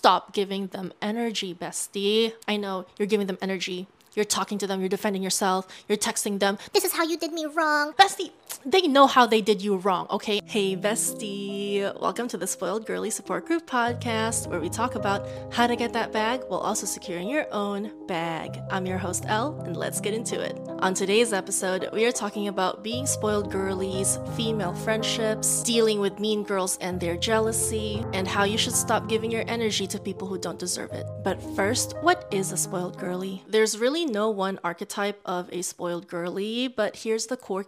stop 0.00 0.32
giving 0.32 0.68
them 0.68 0.94
energy, 1.02 1.54
bestie. 1.54 2.32
I 2.48 2.56
know 2.56 2.86
you're 2.96 3.04
giving 3.04 3.26
them 3.26 3.36
energy. 3.42 3.86
You're 4.14 4.24
talking 4.24 4.56
to 4.56 4.66
them, 4.66 4.80
you're 4.80 4.88
defending 4.88 5.22
yourself, 5.22 5.68
you're 5.88 5.98
texting 5.98 6.40
them. 6.40 6.56
This 6.72 6.84
is 6.84 6.92
how 6.94 7.04
you 7.04 7.18
did 7.18 7.34
me 7.34 7.44
wrong. 7.44 7.92
Bestie, 7.92 8.30
they 8.64 8.82
know 8.82 9.06
how 9.06 9.26
they 9.26 9.40
did 9.40 9.62
you 9.62 9.76
wrong, 9.76 10.06
okay? 10.10 10.40
Hey, 10.44 10.76
bestie. 10.76 11.80
Welcome 12.00 12.28
to 12.28 12.36
the 12.36 12.46
Spoiled 12.46 12.86
Girly 12.86 13.10
Support 13.10 13.46
Group 13.46 13.66
podcast, 13.66 14.48
where 14.48 14.60
we 14.60 14.68
talk 14.68 14.94
about 14.94 15.26
how 15.52 15.66
to 15.66 15.76
get 15.76 15.92
that 15.92 16.12
bag 16.12 16.42
while 16.48 16.60
also 16.60 16.86
securing 16.86 17.28
your 17.28 17.46
own 17.52 17.90
bag. 18.06 18.60
I'm 18.70 18.86
your 18.86 18.98
host, 18.98 19.24
Elle, 19.28 19.60
and 19.64 19.76
let's 19.76 20.00
get 20.00 20.14
into 20.14 20.40
it. 20.40 20.58
On 20.80 20.94
today's 20.94 21.32
episode, 21.32 21.88
we 21.92 22.04
are 22.04 22.12
talking 22.12 22.48
about 22.48 22.82
being 22.82 23.06
spoiled 23.06 23.50
girlies, 23.50 24.18
female 24.36 24.74
friendships, 24.74 25.62
dealing 25.62 26.00
with 26.00 26.18
mean 26.18 26.42
girls 26.42 26.78
and 26.78 27.00
their 27.00 27.16
jealousy, 27.16 28.04
and 28.12 28.26
how 28.26 28.44
you 28.44 28.58
should 28.58 28.74
stop 28.74 29.08
giving 29.08 29.30
your 29.30 29.44
energy 29.46 29.86
to 29.86 29.98
people 29.98 30.26
who 30.26 30.38
don't 30.38 30.58
deserve 30.58 30.92
it. 30.92 31.06
But 31.22 31.40
first, 31.54 31.94
what 32.00 32.26
is 32.30 32.52
a 32.52 32.56
spoiled 32.56 32.98
girly? 32.98 33.42
There's 33.46 33.78
really 33.78 34.06
no 34.06 34.30
one 34.30 34.58
archetype 34.64 35.20
of 35.24 35.48
a 35.52 35.62
spoiled 35.62 36.08
girly, 36.08 36.68
but 36.68 36.96
here's 36.96 37.26
the 37.26 37.36
core 37.36 37.64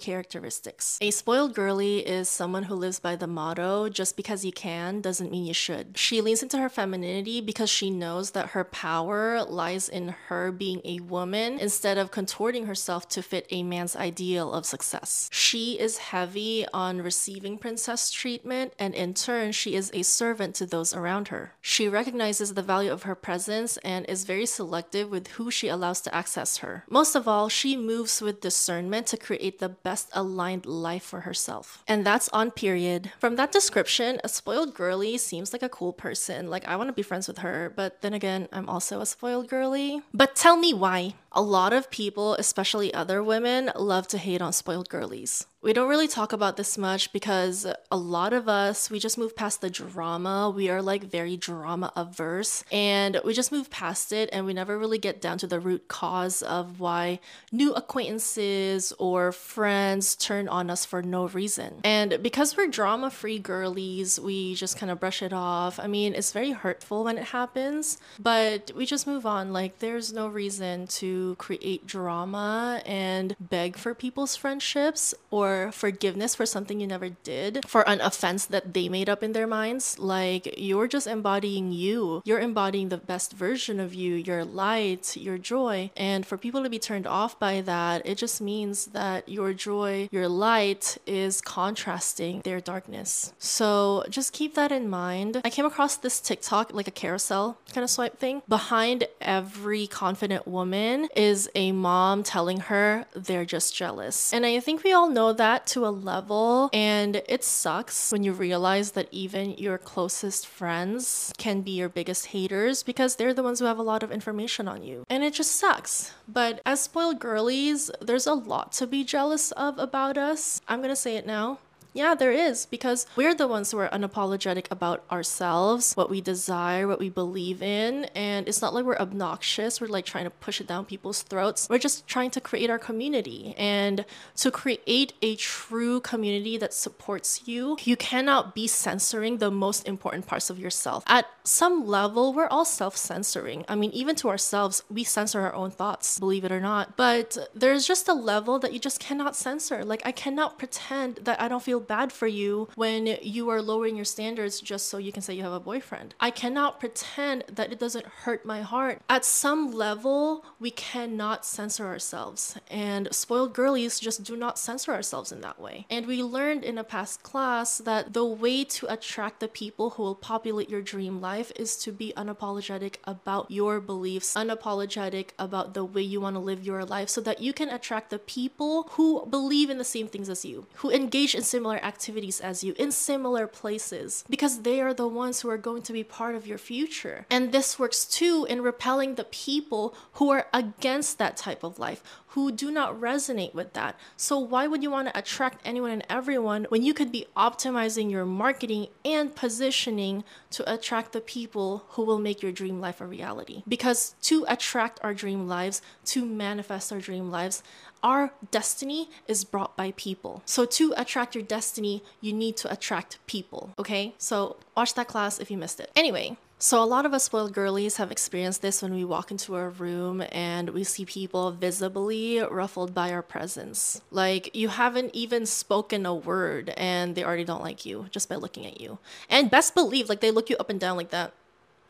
A 1.00 1.10
spoiled 1.10 1.54
girly 1.54 1.98
is 1.98 2.28
someone 2.28 2.64
who 2.64 2.74
lives 2.74 2.98
by 2.98 3.16
the 3.16 3.26
motto 3.26 3.88
just 3.88 4.16
because 4.16 4.44
you 4.44 4.52
can 4.52 5.00
doesn't 5.00 5.30
mean 5.30 5.44
you 5.44 5.54
should. 5.54 5.98
She 5.98 6.20
leans 6.20 6.42
into 6.42 6.58
her 6.58 6.68
femininity 6.68 7.40
because 7.40 7.70
she 7.70 7.90
knows 7.90 8.32
that 8.32 8.50
her 8.50 8.64
power 8.64 9.42
lies 9.44 9.88
in 9.88 10.08
her 10.28 10.52
being 10.52 10.80
a 10.84 11.00
woman 11.00 11.58
instead 11.58 11.98
of 11.98 12.10
contorting 12.10 12.66
herself 12.66 13.08
to 13.10 13.22
fit 13.22 13.46
a 13.50 13.62
man's 13.62 13.96
ideal 13.96 14.52
of 14.52 14.66
success. 14.66 15.28
She 15.32 15.78
is 15.78 15.98
heavy 15.98 16.66
on 16.72 17.02
receiving 17.02 17.58
princess 17.58 18.10
treatment, 18.10 18.72
and 18.78 18.94
in 18.94 19.14
turn, 19.14 19.52
she 19.52 19.74
is 19.74 19.90
a 19.92 20.02
servant 20.02 20.54
to 20.56 20.66
those 20.66 20.94
around 20.94 21.28
her. 21.28 21.52
She 21.60 21.88
recognizes 21.88 22.54
the 22.54 22.62
value 22.62 22.92
of 22.92 23.02
her 23.02 23.14
presence 23.14 23.76
and 23.78 24.06
is 24.08 24.24
very 24.24 24.46
selective 24.46 25.10
with 25.10 25.28
who 25.28 25.50
she 25.50 25.68
allows 25.68 26.00
to 26.02 26.14
access 26.14 26.58
her. 26.58 26.84
Most 26.88 27.14
of 27.14 27.28
all, 27.28 27.48
she 27.48 27.76
moves 27.76 28.20
with 28.20 28.40
discernment 28.40 29.06
to 29.08 29.16
create 29.16 29.58
the 29.58 29.68
best 29.68 30.08
aligned 30.12 30.61
life 30.66 31.02
for 31.02 31.20
herself. 31.20 31.82
And 31.86 32.04
that's 32.04 32.28
on 32.30 32.50
period. 32.50 33.12
From 33.18 33.36
that 33.36 33.52
description, 33.52 34.20
a 34.24 34.28
spoiled 34.28 34.74
girly 34.74 35.18
seems 35.18 35.52
like 35.52 35.62
a 35.62 35.68
cool 35.68 35.92
person. 35.92 36.48
Like, 36.48 36.66
I 36.66 36.76
want 36.76 36.88
to 36.88 36.92
be 36.92 37.02
friends 37.02 37.28
with 37.28 37.38
her, 37.38 37.72
but 37.74 38.02
then 38.02 38.14
again, 38.14 38.48
I'm 38.52 38.68
also 38.68 39.00
a 39.00 39.06
spoiled 39.06 39.48
girly. 39.48 40.02
But 40.12 40.34
tell 40.34 40.56
me 40.56 40.72
why. 40.74 41.14
A 41.34 41.42
lot 41.42 41.72
of 41.72 41.90
people, 41.90 42.34
especially 42.34 42.92
other 42.92 43.22
women, 43.22 43.70
love 43.74 44.06
to 44.08 44.18
hate 44.18 44.42
on 44.42 44.52
spoiled 44.52 44.90
girlies. 44.90 45.46
We 45.62 45.72
don't 45.72 45.88
really 45.88 46.08
talk 46.08 46.32
about 46.32 46.56
this 46.56 46.76
much 46.76 47.12
because 47.12 47.68
a 47.88 47.96
lot 47.96 48.32
of 48.32 48.48
us, 48.48 48.90
we 48.90 48.98
just 48.98 49.16
move 49.16 49.36
past 49.36 49.60
the 49.60 49.70
drama. 49.70 50.50
We 50.50 50.68
are 50.68 50.82
like 50.82 51.04
very 51.04 51.36
drama 51.36 51.92
averse 51.94 52.64
and 52.72 53.20
we 53.24 53.32
just 53.32 53.52
move 53.52 53.70
past 53.70 54.12
it 54.12 54.28
and 54.32 54.44
we 54.44 54.54
never 54.54 54.76
really 54.76 54.98
get 54.98 55.20
down 55.20 55.38
to 55.38 55.46
the 55.46 55.60
root 55.60 55.86
cause 55.86 56.42
of 56.42 56.80
why 56.80 57.20
new 57.52 57.72
acquaintances 57.74 58.92
or 58.98 59.30
friends 59.30 60.16
turn 60.16 60.48
on 60.48 60.68
us 60.68 60.84
for 60.84 61.00
no 61.00 61.28
reason. 61.28 61.74
And 61.84 62.20
because 62.20 62.56
we're 62.56 62.66
drama 62.66 63.08
free 63.08 63.38
girlies, 63.38 64.18
we 64.18 64.56
just 64.56 64.76
kind 64.76 64.90
of 64.90 64.98
brush 64.98 65.22
it 65.22 65.32
off. 65.32 65.78
I 65.78 65.86
mean, 65.86 66.14
it's 66.14 66.32
very 66.32 66.50
hurtful 66.50 67.04
when 67.04 67.18
it 67.18 67.26
happens, 67.26 67.98
but 68.18 68.72
we 68.74 68.84
just 68.84 69.06
move 69.06 69.26
on. 69.26 69.52
Like, 69.52 69.78
there's 69.78 70.12
no 70.12 70.26
reason 70.26 70.88
to 70.88 71.21
create 71.38 71.86
drama 71.86 72.82
and 72.86 73.36
beg 73.40 73.76
for 73.76 73.94
people's 73.94 74.36
friendships 74.36 75.14
or 75.30 75.70
forgiveness 75.72 76.34
for 76.34 76.46
something 76.46 76.80
you 76.80 76.86
never 76.86 77.10
did, 77.24 77.64
for 77.66 77.88
an 77.88 78.00
offense 78.00 78.46
that 78.46 78.74
they 78.74 78.88
made 78.88 79.08
up 79.08 79.22
in 79.22 79.32
their 79.32 79.46
minds. 79.46 79.98
Like 79.98 80.54
you're 80.58 80.88
just 80.88 81.06
embodying 81.06 81.72
you. 81.72 82.22
You're 82.24 82.40
embodying 82.40 82.88
the 82.88 82.98
best 82.98 83.32
version 83.32 83.80
of 83.80 83.94
you, 83.94 84.14
your 84.14 84.44
light, 84.44 85.16
your 85.16 85.38
joy. 85.38 85.90
And 85.96 86.26
for 86.26 86.36
people 86.36 86.62
to 86.62 86.70
be 86.70 86.78
turned 86.78 87.06
off 87.06 87.38
by 87.38 87.60
that, 87.62 88.06
it 88.06 88.18
just 88.18 88.40
means 88.40 88.86
that 88.86 89.28
your 89.28 89.52
joy, 89.52 90.08
your 90.10 90.28
light 90.28 90.98
is 91.06 91.40
contrasting 91.40 92.40
their 92.42 92.60
darkness. 92.60 93.32
So 93.38 94.04
just 94.10 94.32
keep 94.32 94.54
that 94.54 94.72
in 94.72 94.88
mind. 94.88 95.40
I 95.44 95.50
came 95.50 95.66
across 95.66 95.96
this 95.96 96.20
TikTok, 96.20 96.72
like 96.72 96.88
a 96.88 96.92
carousel 96.92 97.58
kind 97.72 97.84
of 97.84 97.90
swipe 97.90 98.18
thing. 98.18 98.42
Behind 98.48 99.06
every 99.20 99.86
confident 99.86 100.46
woman 100.46 101.08
is 101.16 101.48
a 101.54 101.72
mom 101.72 102.22
telling 102.22 102.60
her 102.60 103.06
they're 103.14 103.44
just 103.44 103.74
jealous. 103.74 104.32
And 104.32 104.44
I 104.46 104.60
think 104.60 104.82
we 104.82 104.92
all 104.92 105.08
know 105.08 105.32
that 105.32 105.66
to 105.68 105.86
a 105.86 105.88
level 105.88 106.70
and 106.72 107.22
it 107.28 107.44
sucks 107.44 108.12
when 108.12 108.22
you 108.24 108.32
realize 108.32 108.92
that 108.92 109.08
even 109.10 109.52
your 109.52 109.78
closest 109.78 110.46
friends 110.46 111.32
can 111.38 111.60
be 111.60 111.72
your 111.72 111.88
biggest 111.88 112.26
haters 112.26 112.82
because 112.82 113.16
they're 113.16 113.34
the 113.34 113.42
ones 113.42 113.58
who 113.60 113.66
have 113.66 113.78
a 113.78 113.82
lot 113.82 114.02
of 114.02 114.12
information 114.12 114.68
on 114.68 114.82
you. 114.82 115.04
And 115.08 115.22
it 115.22 115.34
just 115.34 115.56
sucks. 115.56 116.12
But 116.28 116.60
as 116.64 116.80
spoiled 116.80 117.18
girlies, 117.18 117.90
there's 118.00 118.26
a 118.26 118.34
lot 118.34 118.72
to 118.72 118.86
be 118.86 119.04
jealous 119.04 119.52
of 119.52 119.78
about 119.78 120.16
us. 120.16 120.60
I'm 120.68 120.80
gonna 120.80 120.96
say 120.96 121.16
it 121.16 121.26
now. 121.26 121.58
Yeah, 121.94 122.14
there 122.14 122.32
is 122.32 122.64
because 122.64 123.06
we're 123.16 123.34
the 123.34 123.46
ones 123.46 123.70
who 123.70 123.78
are 123.78 123.88
unapologetic 123.90 124.66
about 124.70 125.04
ourselves, 125.10 125.92
what 125.94 126.08
we 126.08 126.22
desire, 126.22 126.88
what 126.88 126.98
we 126.98 127.10
believe 127.10 127.62
in, 127.62 128.06
and 128.14 128.48
it's 128.48 128.62
not 128.62 128.72
like 128.72 128.86
we're 128.86 128.96
obnoxious. 128.96 129.78
We're 129.78 129.88
like 129.88 130.06
trying 130.06 130.24
to 130.24 130.30
push 130.30 130.58
it 130.58 130.66
down 130.66 130.86
people's 130.86 131.20
throats. 131.22 131.68
We're 131.68 131.78
just 131.78 132.06
trying 132.06 132.30
to 132.30 132.40
create 132.40 132.70
our 132.70 132.78
community. 132.78 133.54
And 133.58 134.06
to 134.36 134.50
create 134.50 135.12
a 135.20 135.36
true 135.36 136.00
community 136.00 136.56
that 136.56 136.72
supports 136.72 137.46
you, 137.46 137.76
you 137.82 137.96
cannot 137.96 138.54
be 138.54 138.66
censoring 138.66 139.36
the 139.36 139.50
most 139.50 139.86
important 139.86 140.26
parts 140.26 140.48
of 140.48 140.58
yourself. 140.58 141.04
At 141.06 141.26
some 141.44 141.86
level, 141.86 142.32
we're 142.32 142.48
all 142.48 142.64
self-censoring. 142.64 143.66
I 143.68 143.74
mean, 143.74 143.90
even 143.90 144.16
to 144.16 144.30
ourselves, 144.30 144.82
we 144.88 145.04
censor 145.04 145.40
our 145.42 145.52
own 145.54 145.70
thoughts, 145.70 146.18
believe 146.18 146.44
it 146.44 146.52
or 146.52 146.60
not. 146.60 146.96
But 146.96 147.36
there's 147.54 147.86
just 147.86 148.08
a 148.08 148.14
level 148.14 148.58
that 148.60 148.72
you 148.72 148.78
just 148.78 148.98
cannot 148.98 149.36
censor. 149.36 149.84
Like 149.84 150.00
I 150.06 150.12
cannot 150.12 150.58
pretend 150.58 151.16
that 151.16 151.38
I 151.38 151.48
don't 151.48 151.62
feel 151.62 151.81
bad 151.82 152.12
for 152.12 152.26
you 152.26 152.68
when 152.74 153.18
you 153.22 153.48
are 153.50 153.60
lowering 153.60 153.96
your 153.96 154.04
standards 154.04 154.60
just 154.60 154.88
so 154.88 154.98
you 154.98 155.12
can 155.12 155.22
say 155.22 155.34
you 155.34 155.42
have 155.42 155.52
a 155.52 155.60
boyfriend. 155.60 156.14
I 156.20 156.30
cannot 156.30 156.80
pretend 156.80 157.44
that 157.48 157.72
it 157.72 157.78
doesn't 157.78 158.06
hurt 158.06 158.44
my 158.44 158.62
heart. 158.62 159.00
At 159.08 159.24
some 159.24 159.72
level, 159.72 160.44
we 160.58 160.70
cannot 160.70 161.44
censor 161.44 161.86
ourselves. 161.86 162.58
And 162.70 163.08
spoiled 163.12 163.54
girlies 163.54 164.00
just 164.00 164.24
do 164.24 164.36
not 164.36 164.58
censor 164.58 164.92
ourselves 164.92 165.32
in 165.32 165.40
that 165.42 165.60
way. 165.60 165.86
And 165.90 166.06
we 166.06 166.22
learned 166.22 166.64
in 166.64 166.78
a 166.78 166.84
past 166.84 167.22
class 167.22 167.78
that 167.78 168.12
the 168.12 168.24
way 168.24 168.64
to 168.64 168.92
attract 168.92 169.40
the 169.40 169.48
people 169.48 169.90
who 169.90 170.02
will 170.02 170.14
populate 170.14 170.70
your 170.70 170.82
dream 170.82 171.20
life 171.20 171.52
is 171.56 171.76
to 171.78 171.92
be 171.92 172.12
unapologetic 172.16 172.96
about 173.04 173.50
your 173.50 173.80
beliefs, 173.80 174.34
unapologetic 174.34 175.30
about 175.38 175.74
the 175.74 175.84
way 175.84 176.02
you 176.02 176.20
want 176.20 176.36
to 176.36 176.40
live 176.40 176.64
your 176.64 176.84
life 176.84 177.08
so 177.08 177.20
that 177.20 177.40
you 177.40 177.52
can 177.52 177.68
attract 177.68 178.10
the 178.10 178.18
people 178.18 178.88
who 178.92 179.26
believe 179.26 179.70
in 179.70 179.78
the 179.78 179.84
same 179.84 180.08
things 180.08 180.28
as 180.28 180.44
you, 180.44 180.66
who 180.76 180.90
engage 180.90 181.34
in 181.34 181.42
similar 181.42 181.71
similar 181.72 181.86
activities 181.86 182.40
as 182.40 182.62
you 182.62 182.74
in 182.78 182.92
similar 182.92 183.46
places 183.46 184.24
because 184.28 184.62
they 184.62 184.80
are 184.80 184.94
the 184.94 185.08
ones 185.08 185.40
who 185.40 185.48
are 185.48 185.58
going 185.58 185.82
to 185.82 185.92
be 185.92 186.04
part 186.04 186.34
of 186.34 186.46
your 186.46 186.58
future. 186.58 187.24
And 187.30 187.52
this 187.52 187.78
works 187.78 188.04
too 188.04 188.46
in 188.48 188.62
repelling 188.62 189.14
the 189.14 189.24
people 189.24 189.94
who 190.14 190.30
are 190.30 190.46
against 190.52 191.18
that 191.18 191.36
type 191.36 191.64
of 191.64 191.78
life, 191.78 192.02
who 192.28 192.52
do 192.52 192.70
not 192.70 193.00
resonate 193.00 193.54
with 193.54 193.72
that. 193.72 193.94
So, 194.16 194.38
why 194.38 194.66
would 194.66 194.82
you 194.82 194.90
want 194.90 195.08
to 195.08 195.18
attract 195.18 195.60
anyone 195.64 195.92
and 195.92 196.06
everyone 196.08 196.66
when 196.68 196.82
you 196.82 196.94
could 196.94 197.12
be 197.12 197.26
optimizing 197.36 198.10
your 198.10 198.26
marketing 198.26 198.88
and 199.04 199.34
positioning 199.34 200.24
to 200.50 200.62
attract 200.72 201.12
the 201.12 201.20
people 201.20 201.84
who 201.90 202.04
will 202.04 202.18
make 202.18 202.42
your 202.42 202.52
dream 202.52 202.80
life 202.80 203.00
a 203.00 203.06
reality? 203.06 203.62
Because 203.66 204.14
to 204.22 204.44
attract 204.48 205.00
our 205.02 205.14
dream 205.14 205.46
lives, 205.46 205.80
to 206.06 206.24
manifest 206.24 206.92
our 206.92 207.00
dream 207.00 207.30
lives, 207.30 207.62
our 208.02 208.32
destiny 208.50 209.08
is 209.26 209.44
brought 209.44 209.76
by 209.76 209.92
people. 209.96 210.42
So 210.44 210.64
to 210.64 210.94
attract 210.96 211.34
your 211.34 211.44
destiny, 211.44 212.02
you 212.20 212.32
need 212.32 212.56
to 212.58 212.72
attract 212.72 213.18
people. 213.26 213.70
Okay? 213.78 214.14
So 214.18 214.56
watch 214.76 214.94
that 214.94 215.08
class 215.08 215.38
if 215.38 215.50
you 215.50 215.56
missed 215.56 215.80
it. 215.80 215.90
Anyway, 215.94 216.36
so, 216.62 216.80
a 216.80 216.86
lot 216.86 217.04
of 217.06 217.12
us 217.12 217.24
spoiled 217.24 217.54
girlies 217.54 217.96
have 217.96 218.12
experienced 218.12 218.62
this 218.62 218.82
when 218.82 218.94
we 218.94 219.04
walk 219.04 219.32
into 219.32 219.56
a 219.56 219.68
room 219.68 220.22
and 220.30 220.70
we 220.70 220.84
see 220.84 221.04
people 221.04 221.50
visibly 221.50 222.38
ruffled 222.38 222.94
by 222.94 223.10
our 223.10 223.20
presence. 223.20 224.00
Like, 224.12 224.54
you 224.54 224.68
haven't 224.68 225.10
even 225.12 225.44
spoken 225.44 226.06
a 226.06 226.14
word 226.14 226.72
and 226.76 227.16
they 227.16 227.24
already 227.24 227.42
don't 227.42 227.64
like 227.64 227.84
you 227.84 228.06
just 228.12 228.28
by 228.28 228.36
looking 228.36 228.64
at 228.64 228.80
you. 228.80 228.98
And 229.28 229.50
best 229.50 229.74
believe, 229.74 230.08
like, 230.08 230.20
they 230.20 230.30
look 230.30 230.50
you 230.50 230.56
up 230.58 230.70
and 230.70 230.78
down 230.78 230.96
like 230.96 231.10
that. 231.10 231.32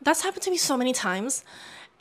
That's 0.01 0.23
happened 0.23 0.41
to 0.41 0.49
me 0.49 0.57
so 0.57 0.75
many 0.75 0.91
times. 0.91 1.45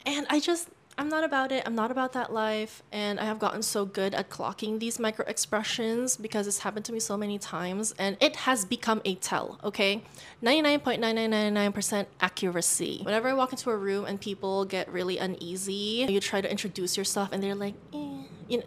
And 0.06 0.26
I 0.30 0.40
just, 0.40 0.70
I'm 0.98 1.08
not 1.08 1.24
about 1.24 1.52
it. 1.52 1.62
I'm 1.66 1.74
not 1.74 1.90
about 1.90 2.12
that 2.12 2.32
life. 2.32 2.82
And 2.92 3.18
I 3.18 3.24
have 3.24 3.38
gotten 3.38 3.62
so 3.62 3.84
good 3.84 4.14
at 4.14 4.28
clocking 4.28 4.78
these 4.78 4.98
micro 4.98 5.24
expressions 5.26 6.16
because 6.16 6.46
it's 6.46 6.58
happened 6.58 6.84
to 6.86 6.92
me 6.92 7.00
so 7.00 7.16
many 7.16 7.38
times. 7.38 7.94
And 7.98 8.16
it 8.20 8.36
has 8.36 8.64
become 8.64 9.00
a 9.04 9.14
tell, 9.16 9.58
okay? 9.64 10.02
99.9999% 10.42 12.06
accuracy. 12.20 13.00
Whenever 13.02 13.28
I 13.28 13.34
walk 13.34 13.52
into 13.52 13.70
a 13.70 13.76
room 13.76 14.04
and 14.04 14.20
people 14.20 14.64
get 14.64 14.92
really 14.92 15.18
uneasy, 15.18 16.06
you 16.08 16.20
try 16.20 16.40
to 16.40 16.50
introduce 16.50 16.96
yourself 16.96 17.30
and 17.32 17.42
they're 17.42 17.54
like, 17.54 17.74
eh, 17.94 18.22
you 18.48 18.58
know, 18.58 18.64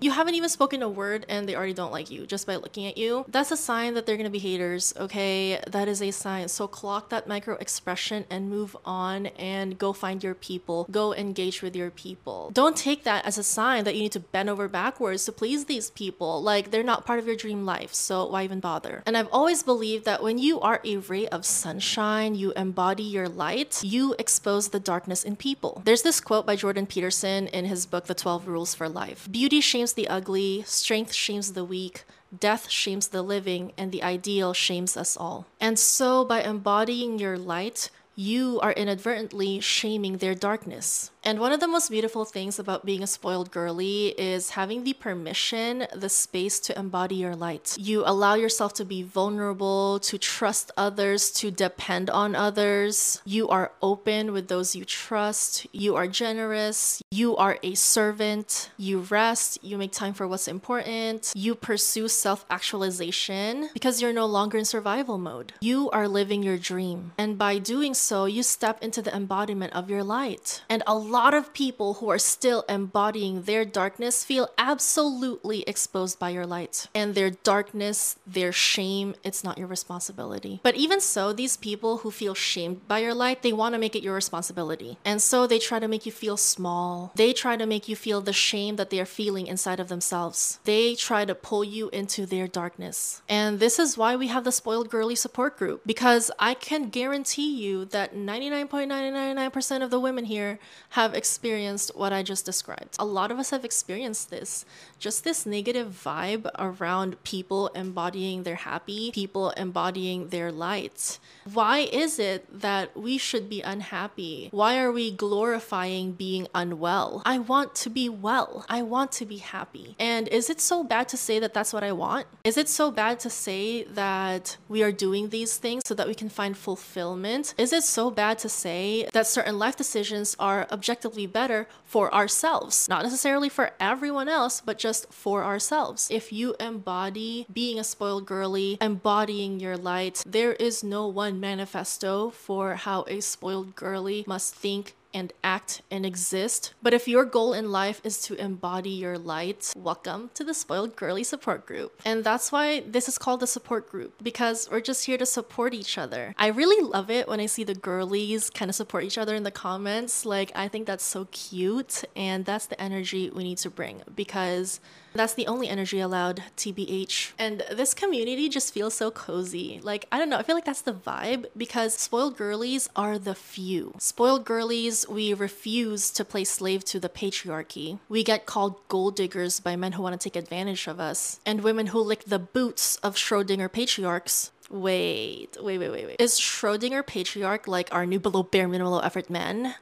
You 0.00 0.10
haven't 0.12 0.34
even 0.34 0.48
spoken 0.48 0.82
a 0.82 0.88
word 0.88 1.26
and 1.28 1.46
they 1.46 1.54
already 1.54 1.74
don't 1.74 1.92
like 1.92 2.10
you 2.10 2.26
just 2.26 2.46
by 2.46 2.56
looking 2.56 2.86
at 2.86 2.96
you. 2.96 3.26
That's 3.28 3.50
a 3.50 3.56
sign 3.56 3.92
that 3.94 4.06
they're 4.06 4.16
gonna 4.16 4.30
be 4.30 4.38
haters, 4.38 4.94
okay? 4.96 5.60
That 5.66 5.88
is 5.88 6.00
a 6.00 6.10
sign. 6.10 6.48
So 6.48 6.66
clock 6.66 7.10
that 7.10 7.28
micro 7.28 7.56
expression 7.56 8.24
and 8.30 8.48
move 8.48 8.74
on 8.86 9.26
and 9.26 9.78
go 9.78 9.92
find 9.92 10.24
your 10.24 10.34
people. 10.34 10.86
Go 10.90 11.12
engage 11.12 11.60
with 11.60 11.76
your 11.76 11.90
people. 11.90 12.50
Don't 12.54 12.78
take 12.78 13.04
that 13.04 13.26
as 13.26 13.36
a 13.36 13.42
sign 13.42 13.84
that 13.84 13.94
you 13.94 14.00
need 14.00 14.12
to 14.12 14.20
bend 14.20 14.48
over 14.48 14.68
backwards 14.68 15.26
to 15.26 15.32
please 15.32 15.66
these 15.66 15.90
people. 15.90 16.42
Like 16.42 16.70
they're 16.70 16.82
not 16.82 17.04
part 17.04 17.18
of 17.18 17.26
your 17.26 17.36
dream 17.36 17.66
life, 17.66 17.92
so 17.92 18.24
why 18.24 18.44
even 18.44 18.60
bother? 18.60 19.02
And 19.04 19.18
I've 19.18 19.28
always 19.30 19.62
believed 19.62 20.06
that 20.06 20.22
when 20.22 20.38
you 20.38 20.60
are 20.60 20.80
a 20.82 20.96
ray 20.96 21.28
of 21.28 21.44
sunshine, 21.44 22.34
you 22.34 22.52
embody 22.52 23.02
your 23.02 23.28
light, 23.28 23.84
you 23.84 24.14
expose 24.18 24.68
the 24.68 24.80
darkness 24.80 25.24
in 25.24 25.36
people. 25.36 25.82
There's 25.84 26.02
this 26.02 26.22
quote 26.22 26.46
by 26.46 26.56
Jordan 26.56 26.86
Peterson 26.86 27.48
in 27.48 27.66
his 27.66 27.84
book, 27.84 28.06
The 28.06 28.14
12 28.14 28.48
Rules 28.48 28.74
for 28.74 28.88
Life 28.88 29.28
Beauty 29.30 29.60
shames 29.60 29.89
the 29.92 30.08
ugly, 30.08 30.62
strength 30.66 31.12
shames 31.12 31.52
the 31.52 31.64
weak, 31.64 32.04
Death 32.38 32.70
shames 32.70 33.08
the 33.08 33.22
living, 33.22 33.72
and 33.76 33.90
the 33.90 34.04
ideal 34.04 34.52
shames 34.52 34.96
us 34.96 35.16
all. 35.16 35.46
And 35.60 35.76
so, 35.78 36.24
by 36.24 36.42
embodying 36.42 37.18
your 37.18 37.36
light, 37.36 37.90
you 38.14 38.60
are 38.60 38.72
inadvertently 38.72 39.58
shaming 39.58 40.18
their 40.18 40.34
darkness. 40.36 41.10
And 41.30 41.38
one 41.38 41.52
of 41.52 41.60
the 41.60 41.68
most 41.68 41.92
beautiful 41.92 42.24
things 42.24 42.58
about 42.58 42.84
being 42.84 43.04
a 43.04 43.06
spoiled 43.06 43.52
girly 43.52 44.08
is 44.18 44.50
having 44.50 44.82
the 44.82 44.94
permission, 44.94 45.86
the 45.94 46.08
space 46.08 46.58
to 46.58 46.76
embody 46.76 47.14
your 47.14 47.36
light. 47.36 47.76
You 47.78 48.02
allow 48.04 48.34
yourself 48.34 48.74
to 48.74 48.84
be 48.84 49.04
vulnerable, 49.04 50.00
to 50.00 50.18
trust 50.18 50.72
others, 50.76 51.30
to 51.34 51.52
depend 51.52 52.10
on 52.10 52.34
others. 52.34 53.22
You 53.24 53.48
are 53.48 53.70
open 53.80 54.32
with 54.32 54.48
those 54.48 54.74
you 54.74 54.84
trust. 54.84 55.68
You 55.70 55.94
are 55.94 56.08
generous. 56.08 57.00
You 57.12 57.36
are 57.36 57.60
a 57.62 57.76
servant. 57.76 58.70
You 58.76 58.98
rest. 58.98 59.62
You 59.62 59.78
make 59.78 59.92
time 59.92 60.14
for 60.14 60.26
what's 60.26 60.48
important. 60.48 61.32
You 61.36 61.54
pursue 61.54 62.08
self 62.08 62.44
actualization 62.50 63.70
because 63.72 64.02
you're 64.02 64.12
no 64.12 64.26
longer 64.26 64.58
in 64.58 64.64
survival 64.64 65.16
mode. 65.16 65.52
You 65.60 65.90
are 65.90 66.08
living 66.08 66.42
your 66.42 66.58
dream. 66.58 67.12
And 67.16 67.38
by 67.38 67.58
doing 67.58 67.94
so, 67.94 68.24
you 68.24 68.42
step 68.42 68.82
into 68.82 69.00
the 69.00 69.14
embodiment 69.14 69.74
of 69.74 69.88
your 69.88 70.02
light. 70.02 70.62
And 70.68 70.82
a 70.88 70.98
lot 71.20 71.34
of 71.34 71.52
people 71.52 71.94
who 71.94 72.08
are 72.08 72.18
still 72.18 72.64
embodying 72.66 73.42
their 73.42 73.62
darkness 73.62 74.24
feel 74.24 74.48
absolutely 74.56 75.60
exposed 75.66 76.18
by 76.18 76.30
your 76.30 76.46
light. 76.46 76.86
And 76.94 77.14
their 77.14 77.28
darkness, 77.28 78.16
their 78.26 78.52
shame, 78.52 79.14
it's 79.22 79.44
not 79.44 79.58
your 79.58 79.66
responsibility. 79.66 80.60
But 80.62 80.76
even 80.76 80.98
so, 80.98 81.34
these 81.34 81.58
people 81.58 81.98
who 81.98 82.10
feel 82.10 82.34
shamed 82.34 82.88
by 82.88 83.00
your 83.00 83.12
light, 83.12 83.42
they 83.42 83.52
want 83.52 83.74
to 83.74 83.78
make 83.78 83.94
it 83.94 84.02
your 84.02 84.14
responsibility. 84.14 84.96
And 85.04 85.20
so 85.20 85.46
they 85.46 85.58
try 85.58 85.78
to 85.78 85.88
make 85.88 86.06
you 86.06 86.12
feel 86.12 86.38
small. 86.38 87.12
They 87.16 87.34
try 87.34 87.54
to 87.58 87.66
make 87.66 87.86
you 87.86 87.96
feel 87.96 88.22
the 88.22 88.32
shame 88.32 88.76
that 88.76 88.88
they 88.88 88.98
are 88.98 89.16
feeling 89.20 89.46
inside 89.46 89.78
of 89.78 89.88
themselves. 89.88 90.58
They 90.64 90.94
try 90.94 91.26
to 91.26 91.34
pull 91.34 91.64
you 91.64 91.90
into 91.90 92.24
their 92.24 92.48
darkness. 92.48 93.20
And 93.28 93.60
this 93.60 93.78
is 93.78 93.98
why 93.98 94.16
we 94.16 94.28
have 94.28 94.44
the 94.44 94.52
spoiled 94.52 94.88
girly 94.88 95.16
support 95.16 95.58
group 95.58 95.82
because 95.84 96.30
I 96.38 96.54
can 96.54 96.88
guarantee 96.88 97.52
you 97.62 97.84
that 97.96 98.14
99.999% 98.14 99.82
of 99.82 99.90
the 99.90 100.00
women 100.00 100.24
here 100.24 100.58
have 100.90 100.99
experienced 101.08 101.92
what 101.94 102.12
I 102.12 102.22
just 102.22 102.44
described. 102.44 102.96
A 102.98 103.04
lot 103.04 103.30
of 103.30 103.38
us 103.38 103.50
have 103.50 103.64
experienced 103.64 104.30
this. 104.30 104.64
Just 104.98 105.24
this 105.24 105.46
negative 105.46 105.88
vibe 106.04 106.50
around 106.58 107.22
people 107.24 107.68
embodying 107.68 108.42
their 108.42 108.56
happy, 108.56 109.10
people 109.12 109.50
embodying 109.50 110.28
their 110.28 110.52
light. 110.52 111.18
Why 111.52 111.78
is 111.80 112.18
it 112.18 112.60
that 112.60 112.96
we 112.96 113.16
should 113.18 113.48
be 113.48 113.62
unhappy? 113.62 114.48
Why 114.50 114.78
are 114.78 114.92
we 114.92 115.10
glorifying 115.10 116.12
being 116.12 116.48
unwell? 116.54 117.22
I 117.24 117.38
want 117.38 117.74
to 117.76 117.90
be 117.90 118.08
well. 118.08 118.66
I 118.68 118.82
want 118.82 119.12
to 119.12 119.26
be 119.26 119.38
happy. 119.38 119.96
And 119.98 120.28
is 120.28 120.50
it 120.50 120.60
so 120.60 120.84
bad 120.84 121.08
to 121.08 121.16
say 121.16 121.38
that 121.38 121.54
that's 121.54 121.72
what 121.72 121.82
I 121.82 121.92
want? 121.92 122.26
Is 122.44 122.56
it 122.56 122.68
so 122.68 122.90
bad 122.90 123.20
to 123.20 123.30
say 123.30 123.84
that 123.84 124.56
we 124.68 124.82
are 124.82 124.92
doing 124.92 125.30
these 125.30 125.56
things 125.56 125.82
so 125.86 125.94
that 125.94 126.06
we 126.06 126.14
can 126.14 126.28
find 126.28 126.56
fulfillment? 126.56 127.54
Is 127.56 127.72
it 127.72 127.84
so 127.84 128.10
bad 128.10 128.38
to 128.40 128.48
say 128.48 129.08
that 129.12 129.26
certain 129.26 129.58
life 129.58 129.76
decisions 129.76 130.36
are 130.38 130.66
objectively 130.90 131.26
better 131.26 131.68
for 131.84 132.12
ourselves? 132.12 132.88
Not 132.88 133.04
necessarily 133.04 133.48
for 133.48 133.70
everyone 133.78 134.28
else, 134.28 134.60
but 134.60 134.76
just 134.76 135.12
for 135.12 135.44
ourselves. 135.44 136.08
If 136.10 136.32
you 136.32 136.56
embody 136.58 137.46
being 137.52 137.78
a 137.78 137.84
spoiled 137.84 138.26
girly, 138.26 138.76
embodying 138.80 139.60
your 139.60 139.76
light, 139.76 140.24
there 140.26 140.54
is 140.54 140.82
no 140.82 141.06
one 141.06 141.38
manifesto 141.38 142.30
for 142.30 142.74
how 142.74 143.04
a 143.06 143.20
spoiled 143.20 143.76
girly 143.76 144.24
must 144.26 144.52
think 144.52 144.96
and 145.12 145.32
act 145.42 145.82
and 145.90 146.06
exist. 146.06 146.74
But 146.82 146.94
if 146.94 147.08
your 147.08 147.24
goal 147.24 147.52
in 147.52 147.72
life 147.72 148.00
is 148.04 148.22
to 148.22 148.34
embody 148.34 148.90
your 148.90 149.18
light, 149.18 149.72
welcome 149.76 150.30
to 150.34 150.44
the 150.44 150.54
Spoiled 150.54 150.96
Girly 150.96 151.24
support 151.24 151.66
group. 151.66 152.00
And 152.04 152.24
that's 152.24 152.52
why 152.52 152.80
this 152.80 153.08
is 153.08 153.18
called 153.18 153.40
the 153.40 153.46
support 153.46 153.90
group 153.90 154.22
because 154.22 154.68
we're 154.70 154.80
just 154.80 155.06
here 155.06 155.18
to 155.18 155.26
support 155.26 155.74
each 155.74 155.98
other. 155.98 156.34
I 156.38 156.48
really 156.48 156.84
love 156.84 157.10
it 157.10 157.28
when 157.28 157.40
I 157.40 157.46
see 157.46 157.64
the 157.64 157.74
girlies 157.74 158.50
kind 158.50 158.68
of 158.68 158.74
support 158.74 159.04
each 159.04 159.18
other 159.18 159.34
in 159.34 159.42
the 159.42 159.50
comments. 159.50 160.24
Like, 160.24 160.52
I 160.54 160.68
think 160.68 160.86
that's 160.86 161.04
so 161.04 161.26
cute, 161.30 162.04
and 162.16 162.44
that's 162.44 162.66
the 162.66 162.80
energy 162.80 163.30
we 163.30 163.44
need 163.44 163.58
to 163.58 163.70
bring 163.70 164.02
because 164.14 164.80
that's 165.14 165.34
the 165.34 165.46
only 165.46 165.68
energy 165.68 166.00
allowed, 166.00 166.42
TBH. 166.56 167.32
And 167.38 167.62
this 167.70 167.94
community 167.94 168.48
just 168.48 168.72
feels 168.72 168.94
so 168.94 169.10
cozy. 169.10 169.80
Like, 169.82 170.06
I 170.12 170.18
don't 170.18 170.30
know, 170.30 170.38
I 170.38 170.42
feel 170.42 170.54
like 170.54 170.64
that's 170.64 170.82
the 170.82 170.92
vibe 170.92 171.46
because 171.56 171.94
spoiled 171.94 172.36
girlies 172.36 172.88
are 172.94 173.18
the 173.18 173.34
few. 173.34 173.94
Spoiled 173.98 174.44
girlies, 174.44 175.08
we 175.08 175.34
refuse 175.34 176.10
to 176.10 176.24
play 176.24 176.44
slave 176.44 176.84
to 176.86 177.00
the 177.00 177.08
patriarchy. 177.08 177.98
We 178.08 178.22
get 178.22 178.46
called 178.46 178.76
gold 178.88 179.16
diggers 179.16 179.60
by 179.60 179.76
men 179.76 179.92
who 179.92 180.02
want 180.02 180.18
to 180.18 180.22
take 180.22 180.36
advantage 180.36 180.86
of 180.86 181.00
us, 181.00 181.40
and 181.44 181.62
women 181.62 181.88
who 181.88 182.00
lick 182.00 182.24
the 182.24 182.38
boots 182.38 182.96
of 182.96 183.16
Schrodinger 183.16 183.70
patriarchs. 183.70 184.52
Wait, 184.70 185.56
wait, 185.60 185.78
wait, 185.78 185.90
wait, 185.90 186.06
wait. 186.06 186.20
Is 186.20 186.38
Schrodinger 186.38 187.04
patriarch 187.04 187.66
like 187.66 187.92
our 187.92 188.06
new 188.06 188.20
below 188.20 188.44
bare 188.44 188.68
minimal 188.68 189.02
effort 189.02 189.28
men? 189.28 189.74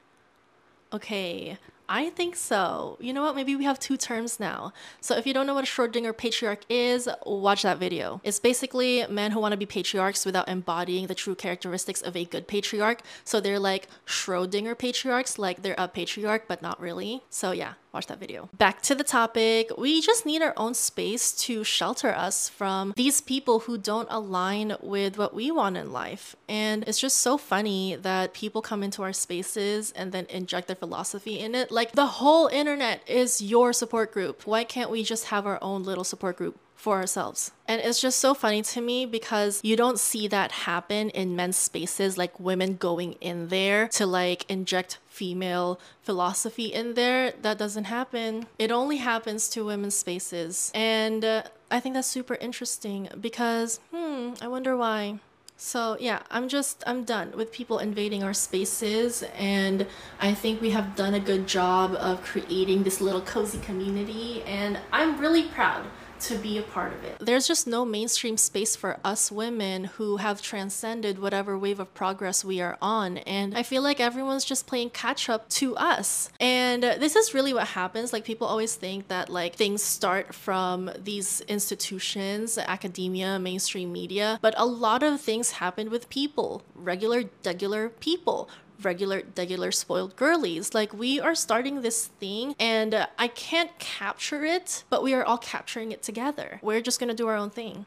Okay, 0.92 1.58
I 1.88 2.10
think 2.10 2.36
so. 2.36 2.98
You 3.00 3.14
know 3.14 3.22
what? 3.22 3.34
Maybe 3.34 3.56
we 3.56 3.64
have 3.64 3.78
two 3.78 3.96
terms 3.96 4.38
now. 4.38 4.72
So 5.00 5.16
if 5.16 5.26
you 5.26 5.32
don't 5.32 5.46
know 5.46 5.54
what 5.54 5.64
a 5.64 5.66
Schrodinger 5.66 6.14
patriarch 6.16 6.60
is, 6.68 7.08
watch 7.24 7.62
that 7.62 7.78
video. 7.78 8.20
It's 8.24 8.38
basically 8.38 9.06
men 9.08 9.30
who 9.30 9.40
want 9.40 9.52
to 9.52 9.56
be 9.56 9.64
patriarchs 9.64 10.26
without 10.26 10.48
embodying 10.48 11.06
the 11.06 11.14
true 11.14 11.34
characteristics 11.34 12.02
of 12.02 12.14
a 12.14 12.26
good 12.26 12.46
patriarch. 12.46 13.00
So 13.24 13.40
they're 13.40 13.58
like 13.58 13.88
Schrodinger 14.06 14.76
patriarchs, 14.76 15.38
like 15.38 15.62
they're 15.62 15.74
a 15.78 15.88
patriarch, 15.88 16.46
but 16.46 16.60
not 16.60 16.78
really. 16.78 17.22
So 17.30 17.52
yeah, 17.52 17.74
watch 17.92 18.06
that 18.06 18.18
video. 18.18 18.48
Back 18.56 18.82
to 18.82 18.94
the 18.94 19.04
topic. 19.04 19.70
We 19.76 20.00
just 20.00 20.26
need 20.26 20.42
our 20.42 20.54
own 20.56 20.74
space 20.74 21.32
to 21.32 21.64
shelter 21.64 22.10
us 22.10 22.48
from 22.48 22.92
these 22.96 23.20
people 23.20 23.60
who 23.60 23.78
don't 23.78 24.08
align 24.10 24.76
with 24.80 25.18
what 25.18 25.34
we 25.34 25.50
want 25.50 25.76
in 25.76 25.92
life. 25.92 26.36
And 26.48 26.84
it's 26.86 27.00
just 27.00 27.18
so 27.18 27.38
funny 27.38 27.96
that 27.96 28.34
people 28.34 28.62
come 28.62 28.82
into 28.82 29.02
our 29.02 29.12
spaces 29.12 29.92
and 29.92 30.12
then 30.12 30.26
inject 30.28 30.66
their 30.66 30.76
philosophy 30.76 31.38
in 31.38 31.54
it. 31.54 31.70
Like 31.70 31.92
the 31.92 32.06
whole 32.06 32.48
internet 32.48 33.02
is 33.08 33.40
your 33.42 33.72
support 33.72 34.12
group. 34.12 34.46
Why 34.46 34.64
can't 34.64 34.90
we 34.90 35.02
just 35.02 35.26
have 35.26 35.46
our 35.46 35.58
own 35.62 35.82
little 35.82 36.04
support 36.04 36.36
group? 36.36 36.58
For 36.78 36.96
ourselves. 36.96 37.50
And 37.66 37.82
it's 37.82 38.00
just 38.00 38.20
so 38.20 38.34
funny 38.34 38.62
to 38.62 38.80
me 38.80 39.04
because 39.04 39.60
you 39.64 39.76
don't 39.76 39.98
see 39.98 40.28
that 40.28 40.52
happen 40.52 41.10
in 41.10 41.34
men's 41.34 41.56
spaces, 41.56 42.16
like 42.16 42.38
women 42.38 42.76
going 42.76 43.14
in 43.20 43.48
there 43.48 43.88
to 43.88 44.06
like 44.06 44.48
inject 44.48 44.98
female 45.08 45.80
philosophy 46.02 46.66
in 46.66 46.94
there. 46.94 47.32
That 47.42 47.58
doesn't 47.58 47.84
happen. 47.84 48.46
It 48.60 48.70
only 48.70 48.98
happens 48.98 49.48
to 49.50 49.64
women's 49.64 49.96
spaces. 49.96 50.70
And 50.72 51.24
uh, 51.24 51.42
I 51.68 51.80
think 51.80 51.96
that's 51.96 52.06
super 52.06 52.36
interesting 52.36 53.08
because, 53.20 53.80
hmm, 53.92 54.34
I 54.40 54.46
wonder 54.46 54.76
why. 54.76 55.18
So 55.60 55.96
yeah, 55.98 56.22
I'm 56.30 56.48
just 56.48 56.84
I'm 56.86 57.02
done 57.02 57.32
with 57.36 57.50
people 57.50 57.80
invading 57.80 58.22
our 58.22 58.32
spaces 58.32 59.24
and 59.36 59.84
I 60.20 60.32
think 60.32 60.60
we 60.60 60.70
have 60.70 60.94
done 60.94 61.14
a 61.14 61.20
good 61.20 61.48
job 61.48 61.96
of 61.96 62.22
creating 62.22 62.84
this 62.84 63.00
little 63.00 63.20
cozy 63.20 63.58
community 63.58 64.44
and 64.44 64.78
I'm 64.92 65.18
really 65.18 65.42
proud 65.48 65.84
to 66.20 66.36
be 66.38 66.58
a 66.58 66.62
part 66.62 66.92
of 66.92 67.04
it. 67.04 67.18
There's 67.20 67.46
just 67.46 67.66
no 67.66 67.84
mainstream 67.84 68.36
space 68.36 68.76
for 68.76 68.98
us 69.04 69.30
women 69.30 69.84
who 69.84 70.18
have 70.18 70.42
transcended 70.42 71.18
whatever 71.18 71.58
wave 71.58 71.80
of 71.80 71.92
progress 71.94 72.44
we 72.44 72.60
are 72.60 72.76
on. 72.80 73.18
And 73.18 73.56
I 73.56 73.62
feel 73.62 73.82
like 73.82 74.00
everyone's 74.00 74.44
just 74.44 74.66
playing 74.66 74.90
catch 74.90 75.28
up 75.28 75.48
to 75.50 75.76
us. 75.76 76.30
And 76.40 76.82
this 76.82 77.16
is 77.16 77.34
really 77.34 77.54
what 77.54 77.68
happens. 77.68 78.12
Like 78.12 78.24
people 78.24 78.46
always 78.46 78.74
think 78.74 79.08
that 79.08 79.28
like 79.28 79.54
things 79.54 79.82
start 79.82 80.34
from 80.34 80.90
these 80.98 81.40
institutions, 81.42 82.58
academia, 82.58 83.38
mainstream 83.38 83.92
media, 83.92 84.38
but 84.42 84.54
a 84.56 84.66
lot 84.66 85.02
of 85.02 85.20
things 85.20 85.52
happen 85.52 85.90
with 85.90 86.08
people, 86.08 86.62
regular, 86.74 87.24
regular 87.44 87.88
people 87.88 88.48
regular, 88.82 89.22
regular 89.36 89.72
spoiled 89.72 90.16
girlies. 90.16 90.74
Like 90.74 90.92
we 90.92 91.20
are 91.20 91.34
starting 91.34 91.82
this 91.82 92.06
thing 92.06 92.54
and 92.58 92.94
uh, 92.94 93.06
I 93.18 93.28
can't 93.28 93.76
capture 93.78 94.44
it, 94.44 94.84
but 94.90 95.02
we 95.02 95.14
are 95.14 95.24
all 95.24 95.38
capturing 95.38 95.92
it 95.92 96.02
together. 96.02 96.60
We're 96.62 96.80
just 96.80 97.00
gonna 97.00 97.14
do 97.14 97.28
our 97.28 97.36
own 97.36 97.50
thing 97.50 97.86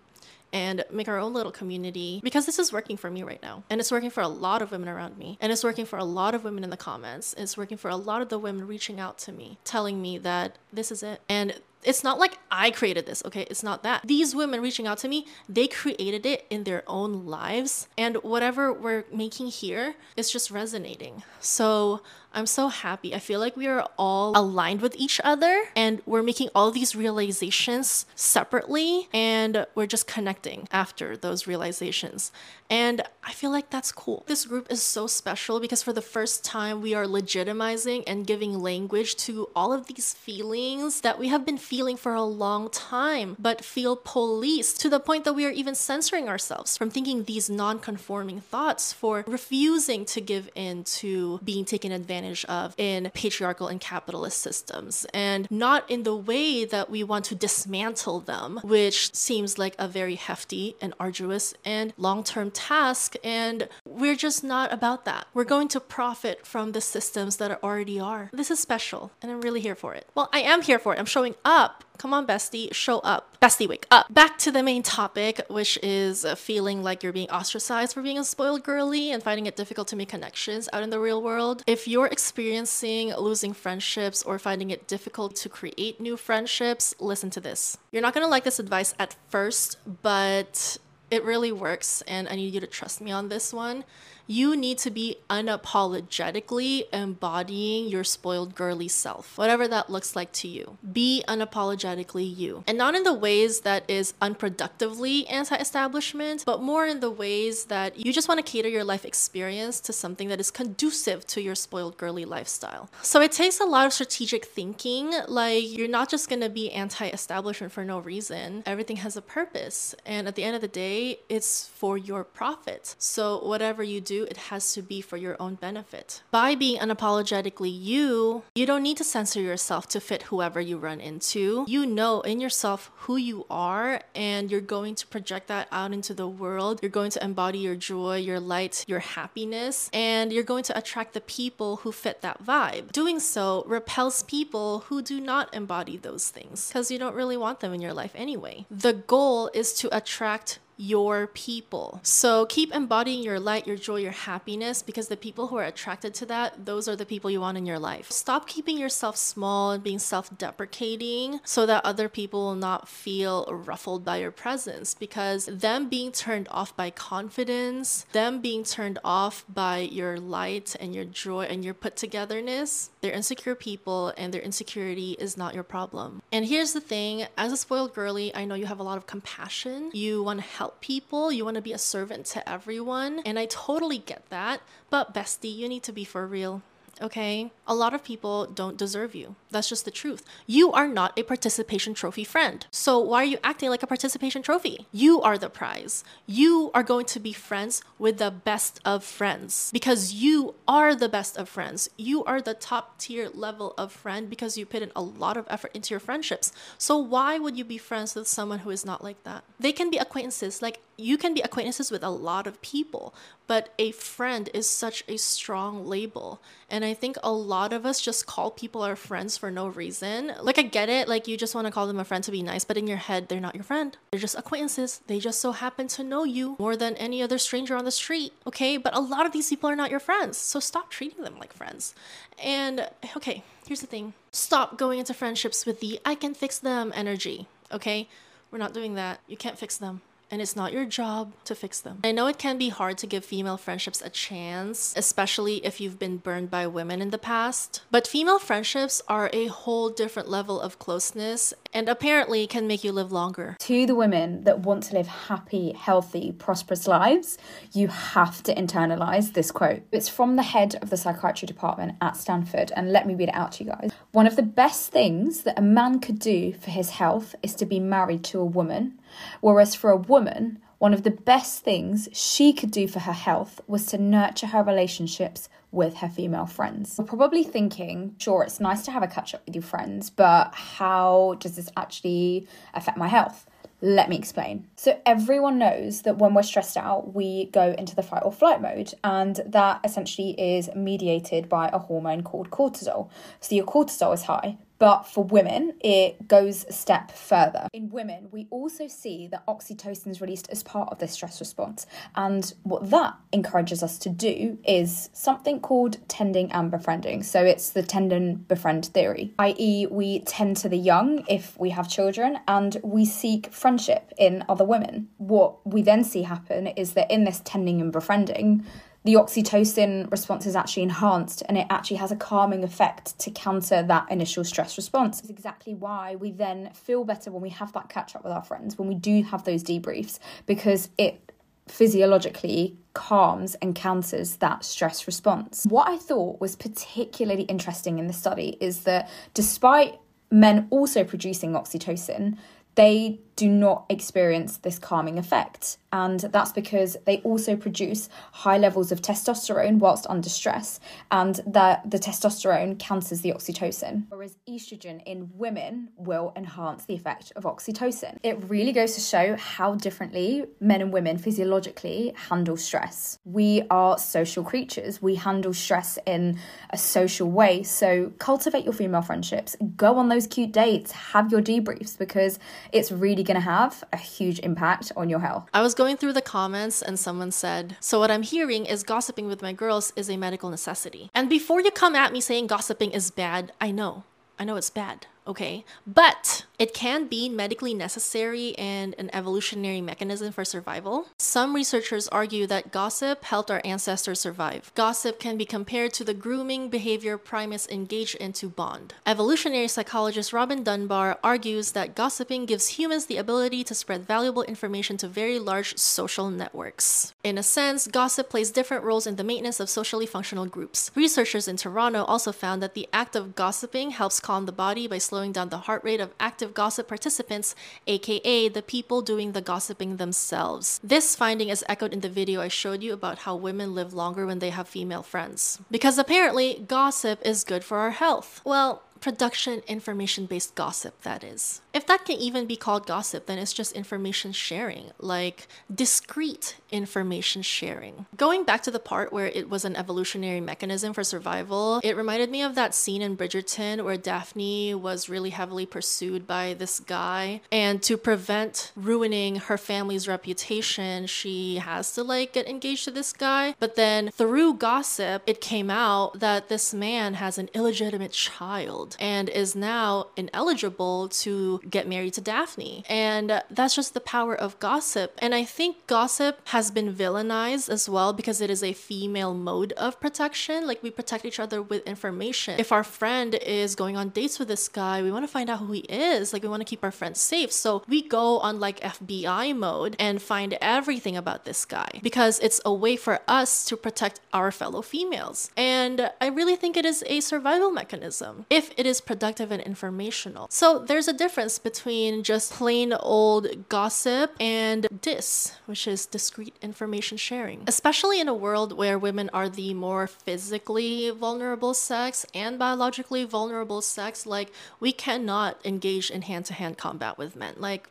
and 0.53 0.83
make 0.91 1.07
our 1.07 1.17
own 1.17 1.33
little 1.33 1.51
community 1.51 2.19
because 2.24 2.45
this 2.45 2.60
is 2.60 2.74
working 2.74 2.98
for 2.98 3.10
me 3.10 3.24
right 3.24 3.41
now. 3.41 3.63
And 3.69 3.79
it's 3.79 3.91
working 3.91 4.10
for 4.10 4.21
a 4.21 4.27
lot 4.27 4.62
of 4.62 4.71
women 4.71 4.89
around 4.89 5.17
me. 5.17 5.38
And 5.41 5.51
it's 5.51 5.63
working 5.63 5.86
for 5.86 5.98
a 5.98 6.03
lot 6.03 6.36
of 6.36 6.43
women 6.43 6.63
in 6.63 6.69
the 6.69 6.77
comments. 6.77 7.33
It's 7.38 7.57
working 7.57 7.77
for 7.77 7.89
a 7.89 7.95
lot 7.95 8.21
of 8.21 8.29
the 8.29 8.39
women 8.39 8.67
reaching 8.67 9.00
out 9.00 9.17
to 9.19 9.31
me, 9.31 9.57
telling 9.63 10.01
me 10.01 10.17
that 10.19 10.57
this 10.71 10.91
is 10.91 11.03
it. 11.03 11.21
And 11.29 11.62
It's 11.83 12.03
not 12.03 12.19
like 12.19 12.38
I 12.51 12.71
created 12.71 13.05
this, 13.05 13.23
okay? 13.25 13.47
It's 13.50 13.63
not 13.63 13.83
that. 13.83 14.01
These 14.05 14.35
women 14.35 14.61
reaching 14.61 14.88
out 14.88 15.00
to 15.00 15.07
me, 15.07 15.25
they 15.50 15.67
created 15.67 16.25
it 16.25 16.45
in 16.50 16.63
their 16.63 16.83
own 16.88 17.25
lives. 17.25 17.88
And 17.97 18.17
whatever 18.17 18.71
we're 18.71 19.05
making 19.11 19.47
here 19.47 19.95
is 20.15 20.31
just 20.31 20.51
resonating. 20.51 21.23
So 21.39 22.01
I'm 22.33 22.45
so 22.45 22.69
happy. 22.69 23.13
I 23.13 23.19
feel 23.19 23.39
like 23.39 23.57
we 23.57 23.67
are 23.67 23.88
all 23.97 24.38
aligned 24.38 24.81
with 24.81 24.95
each 24.95 25.19
other 25.23 25.65
and 25.75 26.01
we're 26.05 26.23
making 26.23 26.50
all 26.55 26.71
these 26.71 26.95
realizations 26.95 28.05
separately 28.15 29.09
and 29.13 29.65
we're 29.75 29.88
just 29.88 30.07
connecting 30.07 30.67
after 30.71 31.17
those 31.17 31.45
realizations. 31.45 32.31
And 32.69 33.01
I 33.21 33.33
feel 33.33 33.51
like 33.51 33.69
that's 33.69 33.91
cool. 33.91 34.23
This 34.27 34.45
group 34.45 34.71
is 34.71 34.81
so 34.81 35.05
special 35.05 35.59
because 35.59 35.83
for 35.83 35.91
the 35.91 36.01
first 36.01 36.45
time, 36.45 36.81
we 36.81 36.93
are 36.93 37.05
legitimizing 37.05 38.03
and 38.07 38.25
giving 38.25 38.59
language 38.59 39.17
to 39.17 39.50
all 39.53 39.73
of 39.73 39.88
these 39.88 40.13
feelings 40.13 41.01
that 41.01 41.19
we 41.19 41.27
have 41.27 41.45
been 41.45 41.57
feeling 41.57 41.97
for 41.97 42.13
a 42.13 42.23
long 42.23 42.69
time, 42.69 43.35
but 43.38 43.65
feel 43.65 43.97
policed 43.97 44.79
to 44.79 44.89
the 44.89 45.01
point 45.01 45.25
that 45.25 45.33
we 45.33 45.45
are 45.45 45.51
even 45.51 45.75
censoring 45.75 46.29
ourselves 46.29 46.77
from 46.77 46.89
thinking 46.89 47.25
these 47.25 47.50
non 47.50 47.77
conforming 47.77 48.39
thoughts 48.39 48.93
for 48.93 49.25
refusing 49.27 50.05
to 50.05 50.21
give 50.21 50.50
in 50.55 50.85
to 50.85 51.39
being 51.43 51.65
taken 51.65 51.91
advantage 52.21 52.45
of 52.45 52.75
in 52.77 53.11
patriarchal 53.13 53.67
and 53.67 53.79
capitalist 53.79 54.39
systems, 54.39 55.05
and 55.13 55.49
not 55.49 55.89
in 55.89 56.03
the 56.03 56.15
way 56.15 56.65
that 56.65 56.89
we 56.89 57.03
want 57.03 57.25
to 57.25 57.35
dismantle 57.35 58.21
them, 58.21 58.59
which 58.63 59.13
seems 59.15 59.57
like 59.57 59.75
a 59.77 59.87
very 59.87 60.15
hefty 60.15 60.75
and 60.81 60.93
arduous 60.99 61.53
and 61.65 61.93
long 61.97 62.23
term 62.23 62.51
task. 62.51 63.15
And 63.23 63.67
we're 63.85 64.15
just 64.15 64.43
not 64.43 64.71
about 64.71 65.05
that. 65.05 65.27
We're 65.33 65.43
going 65.43 65.67
to 65.69 65.79
profit 65.79 66.45
from 66.45 66.71
the 66.71 66.81
systems 66.81 67.37
that 67.37 67.63
already 67.63 67.99
are. 67.99 68.29
This 68.33 68.51
is 68.51 68.59
special, 68.59 69.11
and 69.21 69.31
I'm 69.31 69.41
really 69.41 69.61
here 69.61 69.75
for 69.75 69.93
it. 69.93 70.07
Well, 70.15 70.29
I 70.31 70.41
am 70.41 70.61
here 70.61 70.79
for 70.79 70.93
it. 70.93 70.99
I'm 70.99 71.05
showing 71.05 71.35
up. 71.43 71.83
Come 72.01 72.15
on, 72.15 72.25
bestie, 72.25 72.74
show 72.74 72.98
up. 73.01 73.38
Bestie, 73.39 73.70
wake 73.70 73.86
up. 73.91 74.12
Back 74.12 74.39
to 74.39 74.51
the 74.51 74.63
main 74.63 74.81
topic, 74.81 75.39
which 75.50 75.77
is 75.84 76.25
feeling 76.36 76.81
like 76.81 77.03
you're 77.03 77.13
being 77.13 77.29
ostracized 77.29 77.93
for 77.93 78.01
being 78.01 78.17
a 78.17 78.24
spoiled 78.24 78.63
girly 78.63 79.12
and 79.12 79.22
finding 79.22 79.46
it 79.46 79.55
difficult 79.55 79.88
to 79.89 79.96
make 79.96 80.10
connections 80.10 80.67
out 80.74 80.81
in 80.81 80.89
the 80.89 81.00
real 81.00 81.22
world. 81.22 81.62
If 81.67 81.88
you're 81.88 82.08
experiencing 82.08 83.13
losing 83.13 83.53
friendships 83.53 84.24
or 84.24 84.39
finding 84.39 84.72
it 84.72 84.88
difficult 84.88 85.36
to 85.36 85.48
create 85.48 86.01
new 86.01 86.17
friendships, 86.17 86.96
listen 87.00 87.29
to 87.29 87.39
this. 87.39 87.77
You're 87.91 88.01
not 88.01 88.15
gonna 88.15 88.27
like 88.27 88.46
this 88.46 88.58
advice 88.58 88.96
at 88.98 89.15
first, 89.29 89.77
but 90.01 90.79
it 91.12 91.24
really 91.24 91.51
works, 91.51 92.01
and 92.08 92.27
I 92.27 92.36
need 92.36 92.51
you 92.51 92.62
to 92.62 92.67
trust 92.67 93.00
me 93.00 93.12
on 93.12 93.29
this 93.29 93.53
one 93.53 93.84
you 94.31 94.55
need 94.55 94.77
to 94.77 94.89
be 94.89 95.17
unapologetically 95.29 96.85
embodying 96.93 97.89
your 97.89 98.03
spoiled 98.03 98.55
girly 98.55 98.88
self, 98.88 99.38
whatever 99.38 99.67
that 99.67 99.89
looks 99.89 100.15
like 100.15 100.31
to 100.31 100.47
you. 100.47 100.77
Be 100.91 101.23
unapologetically 101.27 102.38
you. 102.38 102.63
And 102.65 102.77
not 102.77 102.95
in 102.95 103.03
the 103.03 103.13
ways 103.13 103.61
that 103.61 103.83
is 103.89 104.13
unproductively 104.21 105.29
anti 105.29 105.57
establishment, 105.57 106.43
but 106.45 106.61
more 106.61 106.85
in 106.88 107.01
the 107.01 107.11
ways 107.11 107.65
that 107.65 107.97
you 107.97 108.13
just 108.13 108.29
want 108.29 108.38
to 108.38 108.50
cater 108.50 108.69
your 108.69 108.85
life 108.85 109.03
experience 109.03 109.81
to 109.81 109.91
something 109.91 110.29
that 110.29 110.39
is 110.39 110.50
conducive 110.50 111.27
to 111.27 111.41
your 111.41 111.55
spoiled 111.55 111.97
girly 111.97 112.23
lifestyle. 112.23 112.89
So 113.01 113.19
it 113.19 113.33
takes 113.33 113.59
a 113.59 113.65
lot 113.65 113.85
of 113.85 113.91
strategic 113.91 114.45
thinking. 114.45 115.11
Like, 115.27 115.69
you're 115.77 115.89
not 115.89 116.09
just 116.09 116.29
going 116.29 116.41
to 116.41 116.50
be 116.50 116.71
anti 116.71 117.07
establishment 117.07 117.73
for 117.73 117.83
no 117.83 118.00
reason, 118.00 118.63
everything 118.65 118.97
has 118.97 119.17
a 119.17 119.21
purpose. 119.21 119.93
And 120.05 120.27
at 120.27 120.35
the 120.35 120.43
end 120.43 120.55
of 120.55 120.61
the 120.61 120.69
day, 120.69 121.19
it's 121.27 121.67
for 121.67 121.97
your 121.97 122.23
profit. 122.23 122.95
So, 122.97 123.43
whatever 123.43 123.83
you 123.83 124.00
do, 124.00 124.20
it 124.23 124.37
has 124.37 124.73
to 124.73 124.81
be 124.81 125.01
for 125.01 125.17
your 125.17 125.35
own 125.39 125.55
benefit. 125.55 126.21
By 126.31 126.55
being 126.55 126.79
unapologetically 126.79 127.71
you, 127.71 128.43
you 128.55 128.65
don't 128.65 128.83
need 128.83 128.97
to 128.97 129.03
censor 129.03 129.41
yourself 129.41 129.87
to 129.89 129.99
fit 129.99 130.23
whoever 130.23 130.59
you 130.59 130.77
run 130.77 130.99
into. 130.99 131.65
You 131.67 131.85
know 131.85 132.21
in 132.21 132.39
yourself 132.39 132.91
who 132.95 133.17
you 133.17 133.45
are, 133.49 134.01
and 134.15 134.51
you're 134.51 134.61
going 134.61 134.95
to 134.95 135.07
project 135.07 135.47
that 135.47 135.67
out 135.71 135.91
into 135.91 136.13
the 136.13 136.27
world. 136.27 136.79
You're 136.81 136.89
going 136.89 137.11
to 137.11 137.23
embody 137.23 137.59
your 137.59 137.75
joy, 137.75 138.17
your 138.17 138.39
light, 138.39 138.85
your 138.87 138.99
happiness, 138.99 139.89
and 139.93 140.31
you're 140.31 140.43
going 140.43 140.63
to 140.65 140.77
attract 140.77 141.13
the 141.13 141.21
people 141.21 141.77
who 141.77 141.91
fit 141.91 142.21
that 142.21 142.43
vibe. 142.43 142.91
Doing 142.91 143.19
so 143.19 143.63
repels 143.67 144.23
people 144.23 144.79
who 144.87 145.01
do 145.01 145.19
not 145.19 145.53
embody 145.53 145.97
those 145.97 146.29
things 146.29 146.67
because 146.67 146.91
you 146.91 146.99
don't 146.99 147.15
really 147.15 147.37
want 147.37 147.59
them 147.59 147.73
in 147.73 147.81
your 147.81 147.93
life 147.93 148.11
anyway. 148.15 148.65
The 148.69 148.93
goal 148.93 149.49
is 149.53 149.73
to 149.75 149.95
attract 149.95 150.59
your 150.81 151.27
people. 151.27 152.00
So 152.01 152.47
keep 152.47 152.73
embodying 152.73 153.21
your 153.21 153.39
light, 153.39 153.67
your 153.67 153.77
joy, 153.77 153.97
your 153.97 154.11
happiness 154.11 154.81
because 154.81 155.09
the 155.09 155.15
people 155.15 155.47
who 155.47 155.57
are 155.57 155.63
attracted 155.63 156.15
to 156.15 156.25
that, 156.25 156.65
those 156.65 156.88
are 156.88 156.95
the 156.95 157.05
people 157.05 157.29
you 157.29 157.39
want 157.39 157.59
in 157.59 157.67
your 157.67 157.77
life. 157.77 158.09
Stop 158.09 158.47
keeping 158.47 158.79
yourself 158.79 159.15
small 159.15 159.71
and 159.71 159.83
being 159.83 160.00
self 160.00 160.35
deprecating 160.39 161.39
so 161.43 161.67
that 161.67 161.85
other 161.85 162.09
people 162.09 162.41
will 162.41 162.55
not 162.55 162.89
feel 162.89 163.45
ruffled 163.51 164.03
by 164.03 164.17
your 164.17 164.31
presence 164.31 164.95
because 164.95 165.45
them 165.45 165.88
being 165.88 166.11
turned 166.11 166.47
off 166.50 166.75
by 166.75 166.89
confidence, 166.89 168.07
them 168.11 168.41
being 168.41 168.63
turned 168.63 168.97
off 169.03 169.45
by 169.47 169.77
your 169.77 170.19
light 170.19 170.75
and 170.79 170.95
your 170.95 171.05
joy 171.05 171.43
and 171.43 171.63
your 171.63 171.75
put 171.75 171.95
togetherness, 171.95 172.89
they're 173.01 173.11
insecure 173.11 173.53
people 173.53 174.13
and 174.17 174.33
their 174.33 174.41
insecurity 174.41 175.11
is 175.19 175.38
not 175.38 175.53
your 175.53 175.63
problem. 175.63 176.23
And 176.31 176.45
here's 176.45 176.73
the 176.73 176.81
thing 176.81 177.27
as 177.38 177.51
a 177.51 177.57
spoiled 177.57 177.93
girly, 177.93 178.33
I 178.33 178.45
know 178.45 178.55
you 178.55 178.65
have 178.65 178.79
a 178.79 178.83
lot 178.83 178.97
of 178.97 179.05
compassion. 179.05 179.91
You 179.93 180.23
want 180.23 180.39
to 180.39 180.45
help 180.45 180.70
help 180.71 180.81
people, 180.81 181.31
you 181.31 181.43
want 181.43 181.55
to 181.55 181.61
be 181.61 181.73
a 181.73 181.77
servant 181.77 182.25
to 182.25 182.49
everyone, 182.49 183.19
and 183.25 183.37
I 183.37 183.45
totally 183.45 183.97
get 183.97 184.29
that. 184.29 184.61
But, 184.89 185.13
bestie, 185.13 185.53
you 185.53 185.67
need 185.67 185.83
to 185.83 185.91
be 185.91 186.05
for 186.05 186.25
real 186.25 186.61
okay? 187.01 187.51
A 187.67 187.75
lot 187.75 187.93
of 187.93 188.03
people 188.03 188.46
don't 188.46 188.77
deserve 188.77 189.15
you. 189.15 189.36
That's 189.50 189.70
just 189.70 189.86
the 189.86 189.91
truth. 189.91 190.24
You 190.48 190.72
are 190.72 190.88
not 190.88 191.17
a 191.17 191.24
participation 191.24 191.93
trophy 191.93 192.24
friend. 192.24 192.65
So 192.72 193.00
why 193.00 193.22
are 193.22 193.25
you 193.25 193.38
acting 193.43 193.70
like 193.70 193.84
a 193.84 193.88
participation 193.88 194.41
trophy? 194.41 194.88
You 194.91 195.22
are 195.22 195.38
the 195.38 195.50
prize. 195.50 196.03
You 196.25 196.72
are 196.74 196.84
going 196.84 197.05
to 197.08 197.20
be 197.20 197.34
friends 197.34 197.81
with 198.00 198.17
the 198.17 198.31
best 198.31 198.79
of 198.86 199.03
friends 199.03 199.70
because 199.74 200.13
you 200.13 200.55
are 200.67 200.96
the 200.96 201.10
best 201.10 201.38
of 201.38 201.50
friends. 201.50 201.89
You 201.98 202.24
are 202.25 202.41
the 202.41 202.53
top 202.53 202.98
tier 202.98 203.29
level 203.34 203.74
of 203.77 203.91
friend 203.91 204.29
because 204.29 204.58
you 204.58 204.65
put 204.65 204.81
in 204.81 204.91
a 204.96 205.01
lot 205.01 205.38
of 205.38 205.48
effort 205.50 205.72
into 205.74 205.93
your 205.93 206.00
friendships. 206.00 206.51
So 206.77 206.98
why 206.98 207.38
would 207.38 207.58
you 207.58 207.65
be 207.65 207.77
friends 207.77 208.15
with 208.15 208.27
someone 208.27 208.60
who 208.60 208.70
is 208.70 208.86
not 208.86 209.03
like 209.03 209.24
that? 209.24 209.43
They 209.60 209.72
can 209.72 209.89
be 209.89 209.98
acquaintances. 209.98 210.62
Like 210.62 210.79
you 211.01 211.17
can 211.17 211.34
be 211.34 211.41
acquaintances 211.41 211.91
with 211.91 212.03
a 212.03 212.10
lot 212.10 212.48
of 212.48 212.62
people, 212.62 213.13
but 213.48 213.74
a 213.77 213.91
friend 213.91 214.50
is 214.53 214.70
such 214.70 215.03
a 215.08 215.17
strong 215.17 215.86
label. 215.86 216.41
And 216.70 216.86
I 216.86 216.93
think 216.93 217.17
a 217.24 217.31
lot 217.31 217.74
of 217.74 217.86
us 217.86 218.00
just 218.00 218.25
call 218.25 218.51
people 218.51 218.84
our 218.84 218.96
friends 218.96 219.38
for 219.38 219.51
no 219.51 219.67
reason. 219.67 220.34
Like, 220.41 220.58
I 220.58 220.62
get 220.62 220.89
it, 220.89 221.08
like, 221.08 221.27
you 221.27 221.36
just 221.36 221.55
want 221.55 221.67
to 221.67 221.72
call 221.72 221.88
them 221.88 222.00
a 222.00 222.05
friend 222.05 222.24
to 222.24 222.31
be 222.31 222.43
nice, 222.43 222.63
but 222.63 222.77
in 222.77 222.88
your 222.88 222.98
head, 222.98 223.27
they're 223.27 223.39
not 223.39 223.55
your 223.55 223.63
friend. 223.63 223.98
They're 224.12 224.22
just 224.22 224.38
acquaintances. 224.38 225.01
They 225.08 225.20
just 225.20 225.41
so 225.41 225.51
happen 225.51 225.88
to 225.89 226.03
know 226.03 226.24
you 226.24 226.55
more 226.60 226.77
than 226.77 226.96
any 226.96 227.22
other 227.22 227.38
stranger 227.38 227.75
on 227.75 227.86
the 227.86 227.91
street, 227.91 228.34
okay? 228.48 228.77
But 228.77 228.96
a 228.96 229.01
lot 229.01 229.25
of 229.25 229.31
these 229.31 229.50
people 229.50 229.70
are 229.70 229.75
not 229.75 229.91
your 229.91 230.00
friends, 230.00 230.38
so 230.38 230.60
stop 230.60 230.89
treating 230.89 231.24
them 231.24 231.38
like 231.39 231.53
friends. 231.53 231.96
And, 232.41 232.88
okay, 233.17 233.43
here's 233.67 233.81
the 233.81 233.88
thing 233.88 234.13
stop 234.31 234.77
going 234.77 235.00
into 235.00 235.13
friendships 235.13 235.65
with 235.65 235.79
the 235.79 236.00
I 236.05 236.15
can 236.15 236.34
fix 236.34 236.60
them 236.60 236.91
energy, 236.96 237.48
okay? 237.72 238.08
We're 238.50 238.60
not 238.60 238.74
doing 238.74 238.96
that. 238.96 239.22
You 239.27 239.38
can't 239.38 239.58
fix 239.58 239.77
them 239.77 240.01
and 240.31 240.41
it's 240.41 240.55
not 240.55 240.71
your 240.71 240.85
job 240.85 241.33
to 241.43 241.53
fix 241.53 241.81
them. 241.81 242.00
I 242.03 242.13
know 242.13 242.27
it 242.27 242.39
can 242.39 242.57
be 242.57 242.69
hard 242.69 242.97
to 243.00 243.07
give 243.07 243.25
female 243.25 243.57
friendships 243.57 244.01
a 244.01 244.09
chance, 244.09 244.93
especially 244.95 245.57
if 245.65 245.81
you've 245.81 246.00
been 246.00 246.17
burned 246.17 246.50
by 246.50 246.65
women 246.67 247.01
in 247.01 247.09
the 247.09 247.17
past, 247.17 247.81
but 247.91 248.07
female 248.07 248.39
friendships 248.39 249.01
are 249.09 249.29
a 249.33 249.47
whole 249.47 249.89
different 249.89 250.29
level 250.29 250.61
of 250.61 250.79
closeness 250.79 251.53
and 251.73 251.89
apparently 251.89 252.47
can 252.47 252.67
make 252.67 252.83
you 252.83 252.91
live 252.91 253.11
longer. 253.11 253.57
To 253.59 253.85
the 253.85 253.95
women 253.95 254.45
that 254.45 254.59
want 254.59 254.83
to 254.83 254.95
live 254.95 255.07
happy, 255.07 255.73
healthy, 255.73 256.31
prosperous 256.31 256.88
lives, 256.88 257.38
you 257.73 257.89
have 257.89 258.41
to 258.43 258.55
internalize 258.55 259.33
this 259.33 259.51
quote. 259.51 259.83
It's 259.91 260.09
from 260.09 260.38
the 260.38 260.43
head 260.43 260.75
of 260.81 260.89
the 260.89 260.97
psychiatry 260.97 261.45
department 261.45 261.97
at 262.01 262.15
Stanford, 262.15 262.71
and 262.75 262.91
let 262.91 263.05
me 263.05 263.15
read 263.15 263.29
it 263.29 263.35
out 263.35 263.53
to 263.53 263.63
you 263.63 263.71
guys. 263.71 263.91
One 264.11 264.27
of 264.27 264.35
the 264.38 264.43
best 264.43 264.91
things 264.91 265.43
that 265.43 265.59
a 265.59 265.61
man 265.61 266.00
could 266.00 266.19
do 266.19 266.53
for 266.53 266.71
his 266.71 266.91
health 266.91 267.35
is 267.43 267.53
to 267.55 267.65
be 267.65 267.79
married 267.79 268.23
to 268.25 268.39
a 268.39 268.45
woman 268.45 269.00
Whereas 269.39 269.75
for 269.75 269.89
a 269.89 269.98
woman, 269.98 270.60
one 270.82 270.96
of 270.96 271.03
the 271.03 271.12
best 271.12 271.63
things 271.63 272.10
she 272.12 272.53
could 272.53 272.72
do 272.72 272.88
for 272.88 273.00
her 273.00 273.13
health 273.13 273.62
was 273.68 273.86
to 273.88 274.00
nurture 274.00 274.48
her 274.48 274.63
relationships 274.63 275.48
with 275.72 275.98
her 275.98 276.10
female 276.10 276.48
friends. 276.48 276.96
You're 276.98 277.06
probably 277.06 277.44
thinking, 277.44 278.15
sure, 278.18 278.44
it's 278.44 278.60
nice 278.60 278.84
to 278.86 278.91
have 278.91 279.03
a 279.03 279.08
catch 279.08 279.36
up 279.36 279.46
with 279.46 279.56
your 279.56 279.62
friends, 279.62 280.10
but 280.10 280.53
how 280.56 281.36
does 281.39 281.56
this 281.56 281.70
actually 281.77 282.48
affect 282.74 282.98
my 282.98 283.08
health? 283.08 283.46
Let 283.84 284.10
me 284.10 284.15
explain. 284.15 284.68
So, 284.75 285.00
everyone 285.06 285.58
knows 285.58 286.01
that 286.01 286.18
when 286.18 286.34
we're 286.34 286.44
stressed 286.44 286.77
out, 286.77 287.15
we 287.15 287.46
go 287.46 287.75
into 287.77 287.96
the 287.96 288.03
fight 288.03 288.22
or 288.24 288.32
flight 288.32 288.62
mode, 288.62 288.94
and 289.03 289.39
that 289.46 289.82
essentially 289.84 290.32
is 290.39 290.70
mediated 290.75 291.50
by 291.50 291.70
a 291.74 291.80
hormone 291.80 292.22
called 292.22 292.51
cortisol. 292.51 293.10
So, 293.39 293.56
your 293.56 293.65
cortisol 293.65 294.13
is 294.13 294.24
high 294.24 294.58
But 294.81 295.03
for 295.03 295.23
women, 295.23 295.75
it 295.81 296.27
goes 296.27 296.65
a 296.67 296.73
step 296.73 297.11
further. 297.11 297.67
In 297.71 297.91
women, 297.91 298.29
we 298.31 298.47
also 298.50 298.88
see 298.88 299.27
that 299.27 299.45
oxytocin 299.45 300.07
is 300.07 300.21
released 300.21 300.50
as 300.50 300.63
part 300.63 300.89
of 300.91 300.97
this 300.97 301.11
stress 301.11 301.39
response. 301.39 301.85
And 302.15 302.51
what 302.63 302.89
that 302.89 303.13
encourages 303.31 303.83
us 303.83 304.00
to 304.00 304.09
do 304.09 304.57
is 304.67 305.11
something 305.13 305.59
called 305.59 306.00
tending 306.07 306.51
and 306.51 306.71
befriending. 306.71 307.21
So 307.21 307.43
it's 307.43 307.69
the 307.69 307.83
tend 307.83 308.11
and 308.11 308.47
befriend 308.47 308.88
theory, 308.88 309.35
i.e., 309.38 309.85
we 309.85 310.21
tend 310.21 310.57
to 310.57 310.69
the 310.69 310.79
young 310.79 311.25
if 311.29 311.55
we 311.59 311.69
have 311.69 311.88
children 311.88 312.39
and 312.47 312.77
we 312.83 313.05
seek 313.05 313.53
friendship 313.53 314.11
in 314.17 314.43
other 314.50 314.65
women. 314.65 315.09
What 315.19 315.63
we 315.63 315.83
then 315.83 316.03
see 316.03 316.23
happen 316.23 316.65
is 316.65 316.93
that 316.93 317.11
in 317.11 317.25
this 317.25 317.43
tending 317.45 317.81
and 317.81 317.91
befriending, 317.91 318.65
the 319.03 319.15
oxytocin 319.15 320.10
response 320.12 320.46
is 320.46 320.55
actually 320.55 320.84
enhanced 320.84 321.41
and 321.48 321.58
it 321.58 321.65
actually 321.70 321.98
has 321.98 322.12
a 322.12 322.15
calming 322.15 322.63
effect 322.63 323.17
to 323.20 323.31
counter 323.31 323.81
that 323.81 324.12
initial 324.12 324.43
stress 324.43 324.77
response. 324.77 325.20
It's 325.20 325.29
exactly 325.29 325.74
why 325.74 326.15
we 326.15 326.31
then 326.31 326.70
feel 326.74 327.03
better 327.03 327.31
when 327.31 327.41
we 327.41 327.50
have 327.50 327.74
that 327.74 327.89
catch 327.89 328.15
up 328.15 328.24
with 328.24 328.31
our 328.31 328.43
friends, 328.43 328.77
when 328.77 328.88
we 328.88 328.96
do 328.96 329.24
have 329.24 329.43
those 329.43 329.63
debriefs, 329.63 330.20
because 330.46 330.89
it 330.98 331.31
physiologically 331.67 332.77
calms 332.93 333.55
and 333.55 333.74
counters 333.74 334.36
that 334.38 334.63
stress 334.63 335.08
response. 335.08 335.65
What 335.67 335.88
I 335.89 335.98
thought 335.98 336.41
was 336.41 336.55
particularly 336.55 337.43
interesting 337.43 337.98
in 337.98 338.08
the 338.08 338.13
study 338.13 338.58
is 338.60 338.81
that 338.81 339.10
despite 339.34 339.98
men 340.29 340.67
also 340.70 341.03
producing 341.03 341.53
oxytocin, 341.53 342.38
they 342.75 343.20
do 343.41 343.50
not 343.50 343.86
experience 343.89 344.57
this 344.57 344.77
calming 344.77 345.17
effect. 345.17 345.79
And 345.91 346.19
that's 346.19 346.51
because 346.51 346.95
they 347.05 347.17
also 347.17 347.55
produce 347.55 348.07
high 348.31 348.60
levels 348.60 348.91
of 348.91 349.01
testosterone 349.01 349.79
whilst 349.79 350.05
under 350.07 350.29
stress, 350.29 350.79
and 351.12 351.41
that 351.48 351.89
the 351.89 351.98
testosterone 351.98 352.77
counters 352.77 353.21
the 353.21 353.33
oxytocin. 353.33 354.05
Whereas 354.10 354.38
estrogen 354.48 355.01
in 355.05 355.31
women 355.33 355.89
will 355.98 356.31
enhance 356.36 356.86
the 356.86 356.93
effect 356.93 357.33
of 357.36 357.43
oxytocin. 357.43 358.19
It 358.24 358.38
really 358.48 358.71
goes 358.71 358.93
to 358.93 359.01
show 359.01 359.36
how 359.36 359.74
differently 359.74 360.45
men 360.60 360.79
and 360.81 360.93
women 360.93 361.17
physiologically 361.17 362.13
handle 362.29 362.57
stress. 362.57 363.17
We 363.25 363.63
are 363.71 363.98
social 363.98 364.43
creatures, 364.43 365.01
we 365.01 365.15
handle 365.15 365.53
stress 365.53 365.98
in 366.05 366.39
a 366.69 366.77
social 366.77 367.29
way. 367.29 367.63
So 367.63 368.13
cultivate 368.19 368.63
your 368.65 368.74
female 368.74 369.01
friendships, 369.01 369.57
go 369.75 369.98
on 369.98 370.10
those 370.10 370.27
cute 370.27 370.53
dates, 370.53 370.91
have 370.91 371.31
your 371.31 371.41
debriefs 371.41 371.98
because 371.98 372.38
it's 372.71 372.91
really 372.91 373.24
going 373.31 373.41
to 373.41 373.50
have 373.50 373.83
a 373.93 373.97
huge 373.97 374.39
impact 374.39 374.91
on 374.97 375.09
your 375.09 375.19
health. 375.19 375.47
I 375.53 375.61
was 375.61 375.73
going 375.73 375.95
through 375.95 376.13
the 376.13 376.21
comments 376.21 376.81
and 376.81 377.00
someone 377.00 377.31
said, 377.31 377.77
So, 377.79 378.00
what 378.00 378.11
I'm 378.11 378.23
hearing 378.23 378.65
is 378.65 378.83
gossiping 378.83 379.27
with 379.27 379.41
my 379.41 379.53
girls 379.53 379.93
is 379.95 380.09
a 380.09 380.17
medical 380.17 380.50
necessity. 380.50 381.09
And 381.13 381.29
before 381.29 381.61
you 381.61 381.71
come 381.71 381.95
at 381.95 382.11
me 382.11 382.19
saying 382.19 382.47
gossiping 382.47 382.91
is 382.91 383.09
bad, 383.09 383.53
I 383.61 383.71
know. 383.71 384.03
I 384.38 384.43
know 384.43 384.57
it's 384.57 384.69
bad 384.69 385.05
okay? 385.27 385.63
But 385.85 386.45
it 386.62 386.75
can 386.75 387.08
be 387.08 387.27
medically 387.27 387.74
necessary 387.74 388.56
and 388.56 388.94
an 389.00 389.10
evolutionary 389.13 389.82
mechanism 389.82 390.32
for 390.32 390.46
survival. 390.46 391.08
Some 391.18 391.56
researchers 391.56 392.08
argue 392.10 392.46
that 392.46 392.72
gossip 392.72 393.24
helped 393.24 393.50
our 393.50 393.63
ancestors 393.65 394.20
survive. 394.20 394.72
Gossip 394.75 395.20
can 395.20 395.38
be 395.38 395.46
compared 395.46 395.91
to 395.94 396.03
the 396.03 396.13
grooming 396.13 396.70
behavior 396.70 397.18
primates 397.18 397.68
engage 397.70 398.13
in 398.13 398.32
to 398.34 398.48
bond. 398.48 398.94
Evolutionary 399.08 399.68
psychologist 399.70 400.34
Robin 400.34 400.62
Dunbar 400.62 401.18
argues 401.24 401.72
that 401.72 401.96
gossiping 401.96 402.46
gives 402.46 402.68
humans 402.77 403.08
the 403.08 403.18
ability 403.18 403.63
to 403.63 403.74
spread 403.74 404.06
valuable 404.06 404.44
information 404.44 404.98
to 404.98 405.08
very 405.08 405.39
large 405.39 405.75
social 405.80 406.30
networks. 406.30 407.15
In 407.24 407.39
a 407.39 407.44
sense, 407.44 407.88
gossip 407.88 408.30
plays 408.30 408.51
different 408.51 408.84
roles 408.84 409.08
in 409.08 409.15
the 409.15 409.24
maintenance 409.24 409.60
of 409.60 409.68
socially 409.68 410.06
functional 410.06 410.46
groups. 410.46 410.91
Researchers 410.94 411.48
in 411.48 411.58
Toronto 411.58 412.03
also 412.03 412.32
found 412.32 412.62
that 412.62 412.75
the 412.75 412.88
act 412.94 413.15
of 413.15 413.34
gossiping 413.34 413.89
helps 413.89 414.20
calm 414.20 414.46
the 414.46 414.51
body 414.51 414.86
by 414.86 415.00
slowing 415.00 415.32
down 415.32 415.50
the 415.50 415.65
heart 415.65 415.84
rate 415.84 416.00
of 416.00 416.13
active 416.20 416.50
gossip 416.53 416.88
participants, 416.88 417.55
aka 417.88 418.50
the 418.50 418.62
people 418.62 419.01
doing 419.01 419.31
the 419.31 419.41
gossiping 419.41 419.98
themselves. 419.98 420.79
This 420.84 421.15
finding 421.15 421.50
is 421.50 421.65
echoed 421.67 421.93
in 421.93 422.01
the 422.01 422.10
video 422.10 422.41
I 422.41 422.48
showed 422.48 422.84
you 422.84 422.93
about 422.93 423.20
how 423.20 423.36
women 423.36 423.74
live 423.74 423.93
longer 423.93 424.25
when 424.25 424.39
they 424.39 424.50
have 424.50 424.67
female 424.67 425.03
friends. 425.03 425.60
Because 425.70 425.98
apparently, 425.98 426.63
gossip 426.67 427.20
is 427.25 427.43
good 427.43 427.63
for 427.63 427.77
our 427.77 427.91
health. 427.91 428.41
Well, 428.43 428.84
production 429.01 429.62
information 429.67 430.27
based 430.27 430.55
gossip, 430.55 431.01
that 431.01 431.24
is. 431.24 431.62
If 431.74 431.88
that 431.88 432.05
can 432.05 432.17
even 432.17 432.46
be 432.46 432.55
called 432.55 432.86
gossip, 432.86 433.25
then 433.25 433.38
it's 433.38 433.53
just 433.53 433.74
information 433.74 434.31
sharing, 434.31 434.91
like 435.00 435.48
discrete 435.74 436.55
information 436.72 437.41
sharing. 437.41 438.05
Going 438.15 438.43
back 438.43 438.62
to 438.63 438.72
the 438.72 438.79
part 438.79 439.12
where 439.12 439.27
it 439.27 439.50
was 439.50 439.65
an 439.65 439.75
evolutionary 439.75 440.41
mechanism 440.41 440.93
for 440.93 441.03
survival, 441.03 441.81
it 441.84 441.98
reminded 441.98 442.29
me 442.29 442.41
of 442.43 442.55
that 442.55 442.75
scene 442.75 443.01
in 443.01 443.17
Bridgerton 443.17 443.84
where 443.84 443.98
Daphne 443.98 444.75
was 444.75 445.10
really 445.10 445.32
heavily 445.32 445.65
pursued 445.65 446.28
by 446.28 446.54
this 446.54 446.80
guy. 446.80 447.41
And 447.52 447.82
to 447.84 447.97
prevent 447.97 448.71
ruining 448.75 449.38
her 449.38 449.58
family's 449.58 450.08
reputation, 450.08 451.08
she 451.08 451.56
has 451.56 451.93
to 451.93 452.04
like 452.04 452.34
get 452.34 452.47
engaged 452.47 452.86
to 452.86 452.91
this 452.91 453.13
guy. 453.13 453.56
But 453.60 453.75
then 453.75 454.12
through 454.12 454.56
gossip, 454.56 455.23
it 455.25 455.41
came 455.41 455.69
out 455.69 456.19
that 456.19 456.49
this 456.49 456.73
man 456.73 457.15
has 457.15 457.38
an 457.38 457.49
illegitimate 457.54 458.12
child 458.12 458.90
and 458.99 459.30
is 459.30 459.56
now 459.56 460.08
ineligible 460.15 461.10
to 461.10 461.60
get 461.69 461.88
married 461.88 462.13
to 462.13 462.21
Daphne. 462.21 462.84
And 462.89 463.43
that's 463.49 463.75
just 463.75 463.93
the 463.93 463.99
power 463.99 464.36
of 464.36 464.60
gossip. 464.60 465.13
And 465.19 465.34
I 465.34 465.43
think 465.43 465.88
gossip 465.88 466.39
has 466.49 466.71
been 466.71 466.93
villainized 466.93 467.69
as 467.69 467.88
well 467.88 468.13
because 468.13 468.41
it 468.41 468.49
is 468.49 468.63
a 468.63 468.73
female 468.73 469.34
mode 469.34 469.73
of 469.73 469.99
protection. 469.99 470.67
Like 470.67 470.84
we 470.84 470.89
protect 470.89 471.25
each 471.25 471.39
other 471.39 471.62
with 471.62 471.86
information. 471.88 472.60
If 472.60 472.71
our 472.71 472.84
friend 472.84 473.36
is 473.36 473.75
going 473.75 473.97
on 473.97 474.10
dates 474.10 474.39
with 474.39 474.47
this 474.47 474.67
guy, 474.67 475.01
we 475.01 475.12
want 475.12 475.23
to 475.23 475.32
find 475.32 475.49
out 475.49 475.60
who 475.60 475.71
he 475.71 475.82
is. 475.82 476.34
Like 476.34 476.43
we 476.43 476.49
want 476.49 476.62
to 476.62 476.65
keep 476.65 476.84
our 476.84 476.91
friends 476.91 477.19
safe. 477.19 477.51
So 477.51 477.84
we 477.88 478.01
go 478.01 478.39
on 478.39 478.60
like 478.60 478.80
FBI 478.80 479.56
mode 479.56 479.95
and 479.99 480.21
find 480.21 480.58
everything 480.62 481.15
about 481.15 481.45
this 481.45 481.65
guy 481.65 481.99
because 482.01 482.39
it's 482.39 482.62
a 482.65 482.73
way 482.73 482.95
for 482.95 483.19
us 483.27 483.65
to 483.65 483.77
protect 483.77 484.19
our 484.34 484.51
fellow 484.51 484.82
females. 484.82 485.51
And 485.56 486.12
I 486.19 486.27
really 486.27 486.56
think 486.56 486.77
it 486.77 486.86
is 486.86 487.04
a 487.08 487.19
survival 487.21 487.71
mechanism 487.71 488.45
if 488.49 488.71
it 488.82 488.88
is 488.88 489.00
productive 489.00 489.52
and 489.52 489.62
informational. 489.62 490.48
So 490.50 490.80
there's 490.80 491.08
a 491.08 491.13
difference 491.13 491.60
between 491.60 492.24
just 492.24 492.52
plain 492.52 492.94
old 492.94 493.70
gossip 493.70 494.34
and 494.39 494.88
dis, 495.02 495.54
which 495.67 495.88
is 495.88 496.08
discrete 496.08 496.56
information 496.63 497.15
sharing. 497.15 497.63
Especially 497.67 498.20
in 498.20 498.28
a 498.28 498.34
world 498.34 498.76
where 498.76 498.98
women 498.98 499.30
are 499.34 499.50
the 499.50 499.76
more 499.76 500.08
physically 500.08 501.12
vulnerable 501.12 501.76
sex 501.76 502.26
and 502.34 502.58
biologically 502.58 503.24
vulnerable 503.24 503.84
sex, 503.84 504.26
like 504.26 504.52
we 504.80 504.91
cannot 504.91 505.63
engage 505.63 506.10
in 506.10 506.24
hand 506.24 506.46
to 506.46 506.56
hand 506.56 506.80
combat 506.80 507.20
with 507.20 507.36
men. 507.36 507.54
Like, 507.58 507.88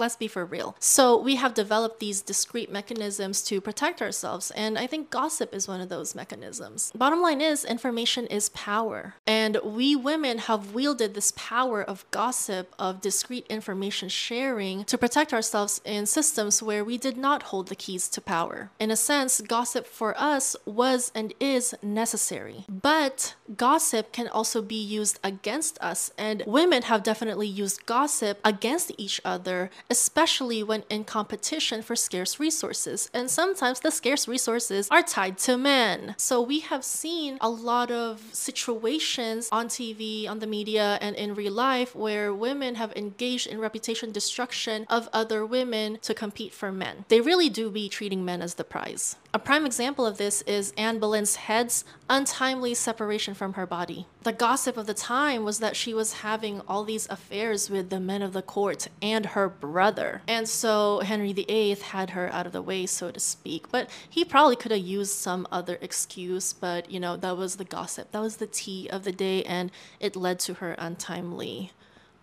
Let's 0.00 0.16
be 0.16 0.28
for 0.28 0.46
real. 0.46 0.74
So 0.78 1.20
we 1.20 1.36
have 1.36 1.52
developed 1.52 2.00
these 2.00 2.22
discrete 2.22 2.72
mechanisms 2.72 3.42
to 3.42 3.60
protect 3.60 4.00
ourselves, 4.00 4.50
and 4.52 4.78
I 4.78 4.86
think 4.86 5.10
gossip 5.10 5.54
is 5.54 5.68
one 5.68 5.82
of 5.82 5.90
those 5.90 6.14
mechanisms. 6.14 6.90
Bottom 6.94 7.20
line 7.20 7.42
is, 7.42 7.66
information 7.66 8.26
is 8.28 8.48
power. 8.48 9.16
And 9.26 9.58
we 9.62 9.94
women 9.94 10.38
have 10.38 10.72
wielded 10.72 11.12
this 11.12 11.34
power 11.36 11.82
of 11.82 12.10
gossip, 12.10 12.74
of 12.78 13.02
discrete 13.02 13.46
information 13.50 14.08
sharing 14.08 14.84
to 14.84 14.96
protect 14.96 15.34
ourselves 15.34 15.82
in 15.84 16.06
systems 16.06 16.62
where 16.62 16.82
we 16.82 16.96
did 16.96 17.18
not 17.18 17.44
hold 17.44 17.68
the 17.68 17.76
keys 17.76 18.08
to 18.08 18.22
power. 18.22 18.70
In 18.80 18.90
a 18.90 18.96
sense, 18.96 19.42
gossip 19.42 19.86
for 19.86 20.18
us 20.18 20.56
was 20.64 21.12
and 21.14 21.34
is 21.38 21.74
necessary. 21.82 22.64
But 22.70 23.34
gossip 23.54 24.12
can 24.12 24.28
also 24.28 24.62
be 24.62 24.82
used 24.82 25.18
against 25.22 25.78
us, 25.82 26.10
and 26.16 26.42
women 26.46 26.84
have 26.84 27.02
definitely 27.02 27.48
used 27.48 27.84
gossip 27.84 28.40
against 28.42 28.92
each 28.96 29.20
other 29.26 29.68
especially 29.90 30.62
when 30.62 30.84
in 30.88 31.04
competition 31.04 31.82
for 31.82 31.96
scarce 31.96 32.38
resources. 32.38 33.10
And 33.12 33.28
sometimes 33.30 33.80
the 33.80 33.90
scarce 33.90 34.28
resources 34.28 34.88
are 34.90 35.02
tied 35.02 35.36
to 35.38 35.58
men. 35.58 36.14
So 36.16 36.40
we 36.40 36.60
have 36.60 36.84
seen 36.84 37.36
a 37.40 37.50
lot 37.50 37.90
of 37.90 38.22
situations 38.32 39.48
on 39.50 39.68
TV, 39.68 40.28
on 40.28 40.38
the 40.38 40.46
media, 40.46 40.98
and 41.00 41.16
in 41.16 41.34
real 41.34 41.52
life 41.52 41.94
where 41.94 42.32
women 42.32 42.76
have 42.76 42.92
engaged 42.96 43.46
in 43.48 43.58
reputation 43.58 44.12
destruction 44.12 44.86
of 44.88 45.08
other 45.12 45.44
women 45.44 45.98
to 46.02 46.14
compete 46.14 46.54
for 46.54 46.70
men. 46.70 47.04
They 47.08 47.20
really 47.20 47.48
do 47.48 47.70
be 47.70 47.88
treating 47.88 48.24
men 48.24 48.40
as 48.40 48.54
the 48.54 48.64
prize. 48.64 49.16
A 49.32 49.38
prime 49.38 49.64
example 49.64 50.04
of 50.04 50.18
this 50.18 50.42
is 50.42 50.72
Anne 50.76 50.98
Boleyn's 50.98 51.36
head's 51.36 51.84
untimely 52.08 52.74
separation 52.74 53.32
from 53.32 53.52
her 53.52 53.64
body. 53.64 54.08
The 54.24 54.32
gossip 54.32 54.76
of 54.76 54.88
the 54.88 54.94
time 54.94 55.44
was 55.44 55.60
that 55.60 55.76
she 55.76 55.94
was 55.94 56.14
having 56.14 56.62
all 56.66 56.82
these 56.82 57.08
affairs 57.08 57.70
with 57.70 57.90
the 57.90 58.00
men 58.00 58.22
of 58.22 58.32
the 58.32 58.42
court 58.42 58.88
and 59.00 59.26
her 59.26 59.48
brother. 59.48 60.22
And 60.26 60.48
so 60.48 60.98
Henry 61.04 61.32
VIII 61.32 61.76
had 61.76 62.10
her 62.10 62.28
out 62.32 62.46
of 62.46 62.52
the 62.52 62.60
way, 62.60 62.86
so 62.86 63.12
to 63.12 63.20
speak. 63.20 63.70
But 63.70 63.88
he 64.08 64.24
probably 64.24 64.56
could 64.56 64.72
have 64.72 64.80
used 64.80 65.12
some 65.12 65.46
other 65.52 65.78
excuse, 65.80 66.52
but 66.52 66.90
you 66.90 66.98
know, 66.98 67.16
that 67.16 67.36
was 67.36 67.54
the 67.54 67.64
gossip. 67.64 68.10
That 68.10 68.22
was 68.22 68.38
the 68.38 68.48
tea 68.48 68.88
of 68.90 69.04
the 69.04 69.12
day, 69.12 69.44
and 69.44 69.70
it 70.00 70.16
led 70.16 70.40
to 70.40 70.54
her 70.54 70.72
untimely 70.72 71.70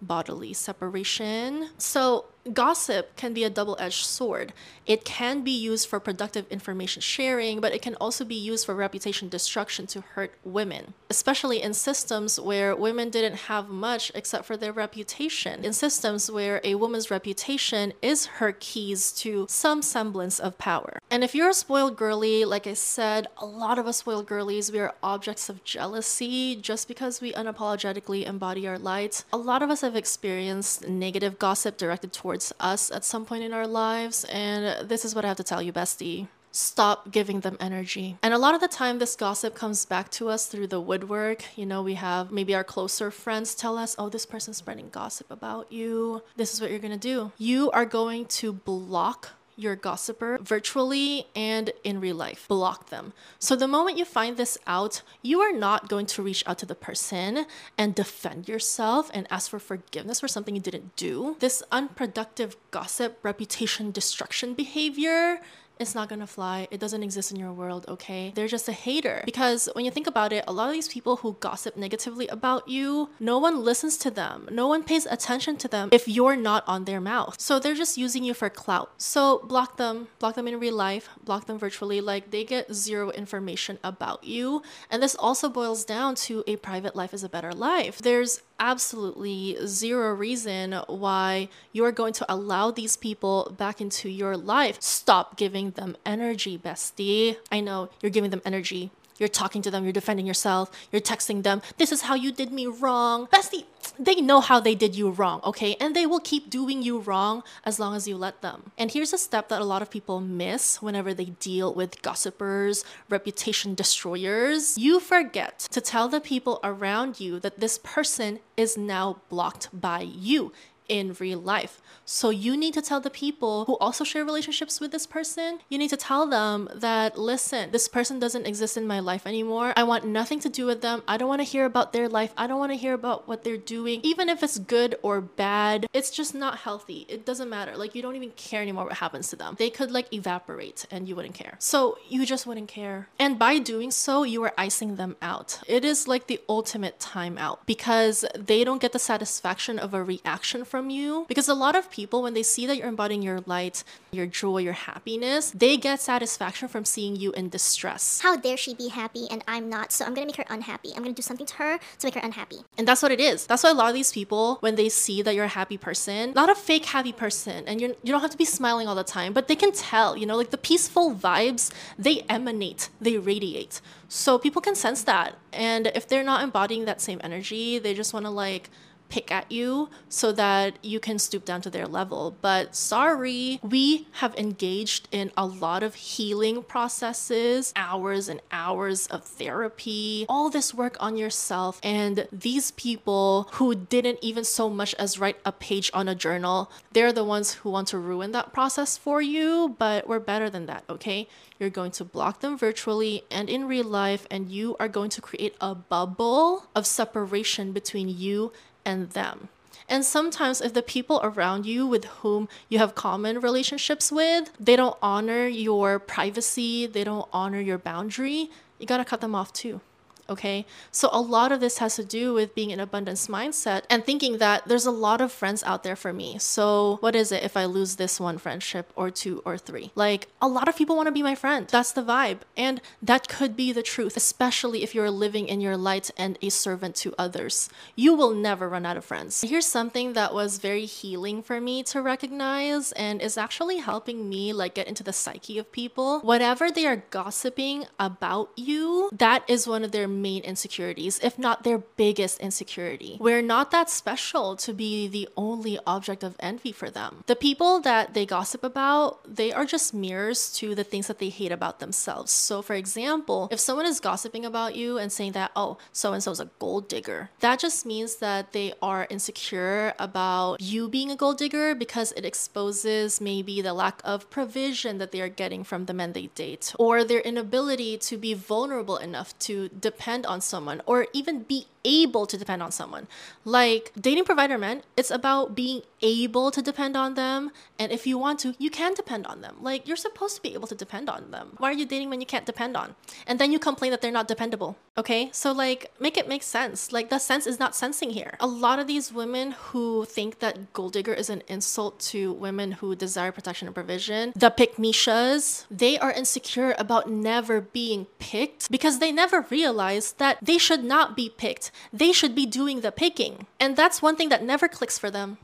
bodily 0.02 0.54
separation. 0.54 1.70
So 1.78 2.26
gossip 2.54 3.16
can 3.16 3.34
be 3.34 3.44
a 3.44 3.50
double 3.50 3.76
edged 3.80 4.06
sword. 4.06 4.54
It 4.86 5.04
can 5.04 5.44
be 5.44 5.52
used 5.52 5.90
for 5.90 6.00
productive 6.00 6.48
information 6.50 7.02
sharing, 7.02 7.60
but 7.60 7.74
it 7.74 7.82
can 7.82 7.96
also 7.96 8.24
be 8.24 8.36
used 8.36 8.66
for 8.66 8.74
reputation 8.74 9.28
destruction 9.28 9.86
to 9.88 10.02
hurt 10.02 10.34
women, 10.46 10.94
especially 11.10 11.62
in 11.62 11.74
systems 11.74 12.40
where 12.40 12.76
women 12.76 13.10
didn't 13.10 13.36
have 13.48 13.70
much 13.70 14.12
except 14.16 14.46
for 14.46 14.56
their 14.56 14.72
reputation. 14.72 15.66
In 15.66 15.74
systems 15.74 16.32
where 16.32 16.62
a 16.64 16.76
woman's 16.76 17.12
reputation 17.12 17.92
is 18.02 18.26
her 18.26 18.54
keys 18.54 19.12
to 19.14 19.46
some 19.50 19.82
semblance 19.82 20.40
of 20.40 20.58
power. 20.58 21.00
And 21.12 21.24
if 21.24 21.36
you're 21.36 21.50
a 21.50 21.54
spoiled 21.54 21.98
girly, 21.98 22.46
like 22.46 22.68
I 22.68 22.74
said, 22.74 23.28
a 23.38 23.46
lot 23.46 23.80
of 23.80 23.88
us 23.88 23.98
spoiled 23.98 24.28
girlies, 24.28 24.72
we 24.72 24.80
are 24.80 24.96
objects 25.04 25.50
of 25.50 25.64
jealousy 25.64 26.56
just 26.56 26.88
because 26.88 27.20
we 27.20 27.34
unapologetically 27.34 28.26
embody 28.26 28.68
our 28.68 28.78
light. 28.78 29.26
A 29.34 29.38
lot 29.38 29.62
of 29.62 29.70
us 29.70 29.82
have 29.82 29.96
experienced 29.96 30.88
negative 30.88 31.40
gossip 31.40 31.78
directed 31.78 32.14
towards 32.14 32.37
us 32.60 32.92
at 32.92 33.04
some 33.04 33.26
point 33.26 33.44
in 33.44 33.54
our 33.54 33.68
lives, 33.68 34.24
and 34.26 34.88
this 34.88 35.06
is 35.06 35.16
what 35.16 35.26
I 35.26 35.28
have 35.28 35.38
to 35.38 35.44
tell 35.44 35.62
you, 35.62 35.74
bestie 35.74 36.28
stop 36.58 37.12
giving 37.12 37.42
them 37.42 37.56
energy. 37.60 38.18
And 38.24 38.34
a 38.34 38.38
lot 38.38 38.56
of 38.56 38.62
the 38.62 38.68
time, 38.68 38.98
this 38.98 39.16
gossip 39.16 39.54
comes 39.54 39.86
back 39.86 40.10
to 40.12 40.30
us 40.30 40.48
through 40.48 40.68
the 40.68 40.82
woodwork. 40.82 41.46
You 41.56 41.66
know, 41.66 41.84
we 41.84 41.94
have 41.94 42.32
maybe 42.32 42.56
our 42.56 42.64
closer 42.64 43.12
friends 43.12 43.54
tell 43.54 43.78
us, 43.78 43.96
oh, 44.00 44.10
this 44.10 44.26
person's 44.26 44.58
spreading 44.58 44.90
gossip 44.90 45.30
about 45.30 45.72
you. 45.72 46.24
This 46.36 46.54
is 46.54 46.62
what 46.62 46.72
you're 46.72 46.80
gonna 46.80 46.98
do. 46.98 47.32
You 47.38 47.70
are 47.72 47.86
going 47.86 48.26
to 48.42 48.54
block 48.54 49.32
your 49.58 49.76
gossiper 49.76 50.38
virtually 50.40 51.28
and 51.36 51.72
in 51.84 52.00
real 52.00 52.16
life. 52.16 52.48
Block 52.48 52.90
them. 52.90 53.12
So 53.40 53.56
the 53.56 53.68
moment 53.68 53.98
you 53.98 54.06
find 54.06 54.38
this 54.38 54.58
out, 54.68 55.02
you 55.22 55.42
are 55.42 55.52
not 55.52 55.90
going 55.90 56.06
to 56.06 56.22
reach 56.22 56.44
out 56.46 56.60
to 56.60 56.66
the 56.66 56.76
person 56.76 57.46
and 57.78 57.96
defend 57.96 58.48
yourself 58.48 59.10
and 59.14 59.28
ask 59.30 59.50
for 59.50 59.60
forgiveness 59.60 60.20
for 60.20 60.28
something 60.28 60.56
you 60.56 60.62
didn't 60.62 60.96
do. 60.96 61.36
This 61.40 61.64
unproductive 61.72 62.56
gossip, 62.72 63.20
reputation 63.24 63.92
destruction 63.92 64.54
behavior 64.54 65.42
it's 65.80 65.96
not 65.96 66.10
gonna 66.10 66.28
fly. 66.28 66.68
It 66.72 66.80
doesn't 66.80 67.04
exist 67.04 67.32
in 67.32 67.40
your 67.40 67.54
world, 67.54 67.86
okay? 67.88 68.32
They're 68.36 68.48
just 68.48 68.68
a 68.68 68.74
hater. 68.74 69.22
Because 69.26 69.70
when 69.74 69.86
you 69.86 69.92
think 69.92 70.08
about 70.08 70.34
it, 70.34 70.44
a 70.48 70.54
lot 70.54 70.68
of 70.68 70.74
these 70.74 70.88
people 70.88 71.18
who 71.18 71.38
gossip 71.40 71.78
negatively 71.78 72.28
about 72.28 72.68
you, 72.68 73.10
no 73.20 73.38
one 73.38 73.64
listens 73.64 73.98
to 73.98 74.12
them. 74.12 74.48
No 74.52 74.68
one 74.68 74.84
pays 74.84 75.06
attention 75.06 75.58
to 75.58 75.68
them 75.68 75.90
if 75.92 76.08
you're 76.08 76.36
not 76.36 76.64
on 76.68 76.86
their 76.86 77.02
mouth. 77.02 77.40
So 77.40 77.60
they're 77.60 77.76
just 77.76 77.98
using 77.98 78.24
you 78.24 78.34
for 78.34 78.50
clout. 78.50 78.92
So 78.98 79.40
block 79.40 79.78
them, 79.78 80.08
block 80.20 80.36
them 80.36 80.48
in 80.48 80.60
real 80.60 80.76
life, 80.76 81.10
block 81.24 81.46
them 81.46 81.60
virtually. 81.60 82.02
Like 82.02 82.32
they 82.32 82.44
get 82.44 82.74
zero 82.74 83.12
information 83.12 83.80
about 83.84 84.24
you. 84.24 84.62
And 84.90 85.02
this 85.02 85.16
also 85.16 85.50
boils 85.50 85.86
down 85.86 86.16
to 86.16 86.44
a 86.48 86.56
private 86.58 86.96
life 86.96 87.14
is 87.14 87.24
a 87.24 87.30
better 87.30 87.52
life. 87.52 88.00
There's 88.00 88.42
absolutely 88.60 89.58
zero 89.66 90.14
reason 90.14 90.74
why 90.88 91.50
you're 91.72 91.92
going 91.92 92.14
to 92.14 92.26
allow 92.32 92.72
these 92.72 92.98
people 92.98 93.54
back 93.58 93.82
into 93.82 94.10
your 94.10 94.36
life. 94.36 94.82
Stop 94.82 95.38
giving 95.38 95.72
them 95.72 95.96
energy, 96.06 96.58
bestie. 96.58 97.38
I 97.52 97.60
know 97.60 97.90
you're 98.02 98.12
giving 98.12 98.32
them 98.32 98.42
energy. 98.46 98.92
You're 99.20 99.30
talking 99.30 99.62
to 99.64 99.72
them, 99.72 99.84
you're 99.84 99.94
defending 99.94 100.26
yourself, 100.26 100.72
you're 100.92 101.02
texting 101.02 101.44
them, 101.44 101.62
this 101.78 101.92
is 101.92 102.04
how 102.04 102.16
you 102.16 102.32
did 102.32 102.52
me 102.52 102.68
wrong. 102.68 103.28
Bestie, 103.28 103.66
they 104.00 104.16
know 104.16 104.42
how 104.42 104.60
they 104.60 104.76
did 104.76 104.96
you 104.96 105.10
wrong, 105.10 105.42
okay? 105.44 105.76
And 105.80 105.96
they 105.96 106.06
will 106.06 106.20
keep 106.20 106.50
doing 106.50 106.82
you 106.84 107.00
wrong 107.00 107.44
as 107.66 107.80
long 107.80 107.96
as 107.96 108.08
you 108.08 108.16
let 108.18 108.42
them. 108.42 108.72
And 108.78 108.92
here's 108.92 109.14
a 109.14 109.18
step 109.18 109.50
that 109.50 109.62
a 109.62 109.66
lot 109.66 109.82
of 109.82 109.90
people 109.90 110.20
miss 110.22 110.82
whenever 110.82 111.14
they 111.14 111.26
deal 111.26 111.74
with 111.74 112.02
gossipers, 112.02 112.84
reputation 113.10 113.76
destroyers. 113.76 114.78
You 114.78 115.00
forget 115.00 115.60
to 115.72 115.82
tell 115.82 116.08
the 116.08 116.22
people 116.22 116.60
around 116.64 117.20
you 117.20 117.40
that 117.40 117.60
this 117.60 117.78
person 117.78 118.40
is 118.56 118.78
now 118.78 119.22
blocked 119.30 119.70
by 119.72 120.02
you 120.02 120.52
in 120.90 121.16
real 121.20 121.40
life. 121.40 121.82
So 122.06 122.30
you 122.30 122.56
need 122.56 122.74
to 122.76 122.82
tell 122.82 123.02
the 123.02 123.10
people 123.10 123.66
who 123.66 123.78
also 123.78 124.04
share 124.04 124.24
relationships 124.24 124.80
with 124.80 124.92
this 124.92 125.06
person, 125.06 125.60
you 125.70 125.78
need 125.78 125.90
to 125.90 125.98
tell 125.98 126.26
them 126.28 126.70
that, 126.74 127.18
listen, 127.18 127.72
this 127.72 127.88
person 127.88 128.20
doesn't 128.20 128.48
exist 128.48 128.78
in 128.78 128.88
my 128.88 129.00
life 129.00 129.28
anymore. 129.28 129.74
I 129.76 129.84
want 129.84 130.06
nothing 130.06 130.40
to 130.42 130.50
do 130.50 130.66
with 130.66 130.82
them. 130.82 131.04
I 131.08 131.18
don't 131.18 131.28
want 131.28 131.42
to 131.42 131.44
hear 131.46 131.66
about 131.66 131.92
their 131.92 132.08
life. 132.08 132.34
I 132.38 132.48
don't 132.48 132.60
want 132.60 132.72
to 132.72 132.78
hear 132.78 132.94
about 132.94 133.28
what 133.28 133.44
they're 133.44 133.58
doing. 133.58 134.00
Even 134.04 134.30
if 134.30 134.42
it's 134.42 134.58
good 134.58 134.96
or 135.02 135.20
bad, 135.20 135.88
it's 135.94 136.12
just 136.12 136.34
not 136.34 136.60
healthy. 136.60 137.06
It 137.10 137.26
doesn't 137.26 137.50
matter. 137.50 137.76
Like, 137.76 137.94
you 137.94 138.02
don't 138.02 138.16
even 138.16 138.32
care 138.32 138.62
anymore 138.62 138.86
what 138.86 138.94
happens 138.94 139.28
to 139.30 139.36
them. 139.36 139.56
They 139.60 139.70
could 139.70 139.92
like 139.92 140.14
evaporate 140.14 140.86
and 140.90 141.10
you 141.10 141.16
wouldn't 141.16 141.36
care. 141.36 141.56
So 141.60 141.98
you 142.08 142.26
just 142.26 142.48
wouldn't 142.48 142.70
care. 142.70 143.10
And 143.20 143.38
by 143.38 143.60
doing 143.60 143.92
so, 143.92 144.24
you 144.24 144.42
are 144.44 144.54
icing 144.58 144.96
them 144.96 145.18
out. 145.22 145.60
It 145.68 145.84
is 145.84 146.08
like 146.08 146.28
the 146.28 146.40
ultimate 146.48 147.00
timeout 147.00 147.60
because 147.66 148.24
they 148.34 148.64
don't 148.64 148.82
get 148.82 148.94
the 148.94 149.00
satisfaction 149.00 149.78
of 149.78 149.94
a 149.94 150.04
reaction 150.04 150.64
from 150.64 150.77
you. 150.90 151.26
Because 151.28 151.48
a 151.50 151.54
lot 151.54 151.76
of 151.76 151.90
people, 151.92 152.22
when 152.22 152.34
they 152.34 152.44
see 152.44 152.66
that 152.68 152.78
you're 152.78 152.88
embodying 152.88 153.22
your 153.22 153.42
light, 153.46 153.84
your 154.12 154.26
joy, 154.26 154.60
your 154.60 154.74
happiness, 154.74 155.52
they 155.52 155.78
get 155.78 156.00
satisfaction 156.00 156.68
from 156.68 156.86
seeing 156.86 157.16
you 157.16 157.32
in 157.34 157.50
distress. 157.50 158.22
How 158.22 158.36
dare 158.38 158.58
she 158.58 158.74
be 158.74 158.90
happy 158.90 159.28
and 159.30 159.44
I'm 159.48 159.70
not? 159.70 159.92
So 159.92 160.06
I'm 160.06 160.14
gonna 160.14 160.28
make 160.28 160.38
her 160.38 160.46
unhappy. 160.50 160.92
I'm 160.96 161.04
gonna 161.04 161.14
do 161.14 161.22
something 161.22 161.46
to 161.46 161.56
her 161.56 161.78
to 161.78 162.08
make 162.08 162.14
her 162.14 162.22
unhappy. 162.24 162.58
And 162.78 162.88
that's 162.88 163.02
what 163.02 163.12
it 163.12 163.20
is. 163.20 163.46
That's 163.48 163.64
why 163.64 163.72
a 163.72 163.74
lot 163.74 163.90
of 163.90 163.96
these 163.96 164.12
people, 164.12 164.58
when 164.60 164.76
they 164.76 164.90
see 164.90 165.22
that 165.22 165.36
you're 165.36 165.46
a 165.46 165.50
happy 165.50 165.78
person, 165.78 166.34
not 166.36 166.50
a 166.50 166.56
fake 166.56 166.86
happy 166.86 167.14
person, 167.14 167.64
and 167.68 167.82
you're, 167.82 167.92
you 168.04 168.12
don't 168.12 168.22
have 168.22 168.32
to 168.32 168.38
be 168.38 168.46
smiling 168.46 168.88
all 168.88 168.96
the 168.96 169.04
time, 169.04 169.34
but 169.34 169.48
they 169.48 169.56
can 169.56 169.72
tell, 169.72 170.16
you 170.16 170.26
know, 170.26 170.38
like 170.38 170.52
the 170.52 170.58
peaceful 170.58 171.16
vibes, 171.16 171.72
they 171.98 172.22
emanate, 172.30 172.90
they 173.02 173.18
radiate. 173.18 173.82
So 174.10 174.38
people 174.38 174.62
can 174.62 174.76
sense 174.76 175.04
that. 175.04 175.36
And 175.52 175.88
if 175.88 176.08
they're 176.08 176.24
not 176.24 176.44
embodying 176.44 176.86
that 176.86 177.02
same 177.02 177.20
energy, 177.24 177.80
they 177.80 177.94
just 177.94 178.14
wanna 178.14 178.32
like, 178.32 178.70
pick 179.10 179.32
at 179.32 179.52
you 179.52 179.90
so 180.10 180.32
that 180.32 180.78
you 180.84 181.00
can 181.00 181.20
stoop 181.20 181.46
down 181.46 181.62
to 181.62 181.70
their 181.70 181.88
level. 181.88 182.36
But 182.42 182.76
sorry, 182.76 183.60
we 183.64 184.08
have 184.14 184.36
engaged 184.36 185.08
in 185.12 185.32
a 185.38 185.46
lot 185.46 185.84
of 185.84 185.96
healing 185.96 186.64
processes, 186.64 187.74
hours 187.76 188.28
and 188.30 188.42
hours 188.52 189.08
of 189.08 189.24
therapy, 189.24 190.26
all 190.30 190.50
this 190.50 190.74
work 190.74 190.98
on 191.00 191.18
yourself. 191.18 191.80
And 191.84 192.28
these 192.32 192.72
people 192.72 193.50
who 193.54 193.76
didn't 193.76 194.20
even 194.22 194.44
so 194.44 194.70
much 194.70 194.94
as 194.96 195.20
write 195.20 195.38
a 195.46 195.52
page 195.52 195.90
on 195.94 196.08
a 196.08 196.16
journal, 196.16 196.72
they're 196.92 197.14
the 197.14 197.24
ones 197.24 197.54
who 197.54 197.70
want 197.70 197.88
to 197.90 197.98
ruin 197.98 198.32
that 198.32 198.54
process 198.54 198.98
for 198.98 199.22
you. 199.22 199.76
But 199.78 200.08
we're 200.08 200.20
better 200.20 200.50
than 200.50 200.66
that, 200.68 200.84
okay? 200.90 201.28
You're 201.60 201.70
going 201.70 201.92
to 201.92 202.06
block 202.06 202.42
them 202.42 202.58
virtually 202.58 203.24
and 203.32 203.50
in 203.50 203.68
real 203.68 203.86
life, 203.86 204.28
and 204.30 204.52
you 204.52 204.76
are 204.80 204.88
going 204.88 205.10
to 205.12 205.22
create 205.22 205.56
a 205.60 205.74
bubble 205.74 206.68
of 206.76 206.86
separation 206.86 207.72
between 207.72 208.10
you 208.10 208.52
and 208.88 209.12
them. 209.12 209.50
And 209.90 210.04
sometimes, 210.04 210.62
if 210.62 210.74
the 210.74 210.82
people 210.82 211.20
around 211.24 211.66
you 211.66 211.86
with 211.86 212.06
whom 212.06 212.50
you 212.70 212.80
have 212.80 212.96
common 212.96 213.40
relationships 213.40 214.12
with, 214.12 214.52
they 214.60 214.76
don't 214.76 214.98
honor 215.02 215.46
your 215.48 216.00
privacy, 216.00 216.88
they 216.88 217.04
don't 217.04 217.28
honor 217.32 217.60
your 217.60 217.78
boundary, 217.78 218.50
you 218.80 218.86
gotta 218.86 219.06
cut 219.06 219.22
them 219.22 219.36
off 219.36 219.54
too 219.54 219.82
okay? 220.30 220.66
So 220.92 221.10
a 221.12 221.22
lot 221.22 221.52
of 221.52 221.60
this 221.60 221.78
has 221.80 221.96
to 221.96 222.06
do 222.06 222.34
with 222.34 222.56
being 222.56 222.72
an 222.72 222.80
abundance 222.80 223.28
mindset 223.28 223.84
and 223.90 224.04
thinking 224.04 224.38
that 224.38 224.68
there's 224.68 224.86
a 224.86 224.92
lot 224.92 225.22
of 225.22 225.32
friends 225.32 225.64
out 225.64 225.84
there 225.84 225.96
for 225.96 226.14
me. 226.14 226.38
So 226.40 226.98
what 227.02 227.16
is 227.16 227.32
it 227.32 227.44
if 227.44 227.56
I 227.56 227.66
lose 227.66 227.96
this 227.96 228.20
one 228.20 228.38
friendship 228.38 228.92
or 228.96 229.10
two 229.10 229.42
or 229.46 229.58
three? 229.58 229.92
Like 229.96 230.28
a 230.42 230.48
lot 230.48 230.68
of 230.68 230.76
people 230.76 230.96
want 230.96 231.08
to 231.08 231.12
be 231.12 231.24
my 231.24 231.36
friend. 231.36 231.68
That's 231.68 231.92
the 231.92 232.04
vibe. 232.04 232.40
And 232.56 232.82
that 233.02 233.28
could 233.28 233.56
be 233.56 233.72
the 233.72 233.84
truth, 233.84 234.18
especially 234.18 234.84
if 234.84 234.94
you're 234.94 235.12
living 235.12 235.48
in 235.48 235.62
your 235.62 235.78
light 235.78 236.12
and 236.18 236.38
a 236.42 236.50
servant 236.50 236.96
to 236.98 237.14
others. 237.18 237.70
You 237.96 238.14
will 238.14 238.34
never 238.34 238.70
run 238.70 238.86
out 238.86 238.98
of 238.98 239.06
friends. 239.06 239.42
Here's 239.42 239.66
something 239.66 240.14
that 240.14 240.34
was 240.34 240.58
very 240.58 240.86
healing 240.86 241.42
for 241.42 241.60
me 241.62 241.84
to 241.84 242.02
recognize 242.02 242.92
and 242.94 243.22
is 243.22 243.38
actually 243.38 243.78
helping 243.78 244.30
me 244.30 244.54
like 244.54 244.76
get 244.76 244.88
into 244.88 245.04
the 245.04 245.14
psyche 245.14 245.58
of 245.58 245.72
people. 245.72 246.20
Whatever 246.22 246.72
they 246.72 246.86
are 246.86 247.04
gossiping 247.10 247.86
about 248.00 248.52
you, 248.56 249.10
that 249.12 249.44
is 249.48 249.68
one 249.68 249.84
of 249.84 249.92
their 249.92 250.08
main 250.22 250.44
insecurities, 250.44 251.20
if 251.24 251.38
not 251.38 251.64
their 251.64 251.78
biggest 251.78 252.40
insecurity. 252.40 253.18
We're 253.20 253.42
not 253.42 253.72
that 253.72 253.90
special 253.90 254.56
to 254.58 254.74
be 254.74 255.08
the 255.08 255.30
only 255.38 255.80
object 255.86 256.24
of 256.24 256.36
envy 256.40 256.72
for 256.72 256.90
them. 256.90 257.24
The 257.28 257.36
people 257.36 257.80
that 257.82 258.14
they 258.14 258.26
gossip 258.26 258.64
about, 258.64 259.20
they 259.24 259.52
are 259.52 259.66
just 259.66 259.94
mirrors 259.94 260.52
to 260.54 260.76
the 260.76 260.84
things 260.84 261.08
that 261.08 261.20
they 261.20 261.30
hate 261.30 261.52
about 261.52 261.80
themselves. 261.80 262.32
So, 262.32 262.62
for 262.62 262.74
example, 262.74 263.48
if 263.52 263.60
someone 263.60 263.86
is 263.86 264.00
gossiping 264.00 264.46
about 264.46 264.76
you 264.76 264.98
and 264.98 265.12
saying 265.12 265.34
that, 265.34 265.52
oh, 265.56 265.78
so 265.92 266.14
and 266.14 266.24
so 266.24 266.32
is 266.32 266.40
a 266.40 266.50
gold 266.60 266.88
digger, 266.88 267.30
that 267.40 267.60
just 267.60 267.86
means 267.86 268.18
that 268.18 268.54
they 268.54 268.74
are 268.82 269.08
insecure 269.10 269.94
about 270.00 270.62
you 270.62 270.90
being 270.90 271.12
a 271.12 271.16
gold 271.16 271.38
digger 271.38 271.76
because 271.76 272.12
it 272.14 272.26
exposes 272.26 273.22
maybe 273.22 273.62
the 273.62 273.74
lack 273.74 274.02
of 274.04 274.30
provision 274.30 274.98
that 274.98 275.12
they 275.12 275.22
are 275.22 275.30
getting 275.30 275.64
from 275.64 275.86
the 275.86 275.94
men 275.94 276.14
they 276.14 276.28
date 276.36 276.74
or 276.80 277.04
their 277.04 277.20
inability 277.22 277.98
to 277.98 278.18
be 278.18 278.34
vulnerable 278.34 278.98
enough 278.98 279.38
to 279.40 279.70
depend 279.70 280.07
depend 280.08 280.26
on 280.26 280.40
someone 280.40 280.82
or 280.86 281.06
even 281.12 281.44
be 281.44 281.68
able 281.88 282.26
to 282.28 282.38
depend 282.38 282.62
on 282.62 282.72
someone. 282.72 283.08
Like 283.46 283.92
dating 284.00 284.26
provider 284.26 284.58
men, 284.58 284.84
it's 285.00 285.10
about 285.10 285.56
being 285.56 285.82
able 286.02 286.52
to 286.52 286.62
depend 286.62 286.96
on 286.96 287.16
them. 287.16 287.52
And 287.80 287.92
if 287.92 288.06
you 288.06 288.18
want 288.18 288.40
to, 288.42 288.54
you 288.60 288.70
can 288.70 288.94
depend 288.94 289.26
on 289.26 289.42
them. 289.42 289.56
Like 289.62 289.88
you're 289.88 289.98
supposed 289.98 290.36
to 290.36 290.42
be 290.42 290.54
able 290.54 290.68
to 290.68 290.76
depend 290.76 291.10
on 291.10 291.32
them. 291.32 291.54
Why 291.58 291.70
are 291.70 291.80
you 291.82 291.86
dating 291.86 292.10
when 292.10 292.22
you 292.22 292.28
can't 292.28 292.46
depend 292.46 292.76
on? 292.76 292.96
And 293.26 293.40
then 293.40 293.52
you 293.52 293.60
complain 293.60 293.92
that 293.92 294.02
they're 294.02 294.12
not 294.12 294.28
dependable. 294.28 294.78
Okay? 294.98 295.30
So 295.32 295.52
like 295.52 295.92
make 296.00 296.18
it 296.18 296.28
make 296.28 296.44
sense. 296.44 296.92
Like 296.92 297.10
the 297.10 297.20
sense 297.20 297.48
is 297.48 297.60
not 297.60 297.76
sensing 297.76 298.12
here. 298.12 298.36
A 298.40 298.48
lot 298.48 298.80
of 298.80 298.88
these 298.88 299.14
women 299.14 299.52
who 299.52 300.06
think 300.06 300.40
that 300.40 300.74
gold 300.74 300.94
digger 300.94 301.14
is 301.14 301.30
an 301.30 301.42
insult 301.48 302.00
to 302.12 302.34
women 302.34 302.74
who 302.74 302.96
desire 302.96 303.32
protection 303.32 303.68
and 303.68 303.76
provision, 303.76 304.34
the 304.36 304.50
pick 304.50 304.76
mishas, 304.78 305.66
they 305.72 305.98
are 305.98 306.12
insecure 306.12 306.76
about 306.78 307.10
never 307.10 307.62
being 307.62 308.06
picked 308.20 308.70
because 308.70 309.00
they 309.00 309.12
never 309.12 309.46
realize 309.50 310.14
that 310.14 310.38
they 310.42 310.58
should 310.58 310.84
not 310.84 311.16
be 311.16 311.30
picked. 311.30 311.72
They 311.92 312.12
should 312.12 312.36
be 312.36 312.46
doing 312.46 312.82
the 312.82 312.92
picking. 312.92 313.48
And 313.60 313.76
that's 313.76 314.02
one 314.02 314.16
thing 314.16 314.30
that 314.30 314.44
never 314.44 314.68
clicks 314.68 314.98
for 314.98 315.10
them. 315.10 315.38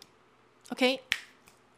Okay? 0.72 1.02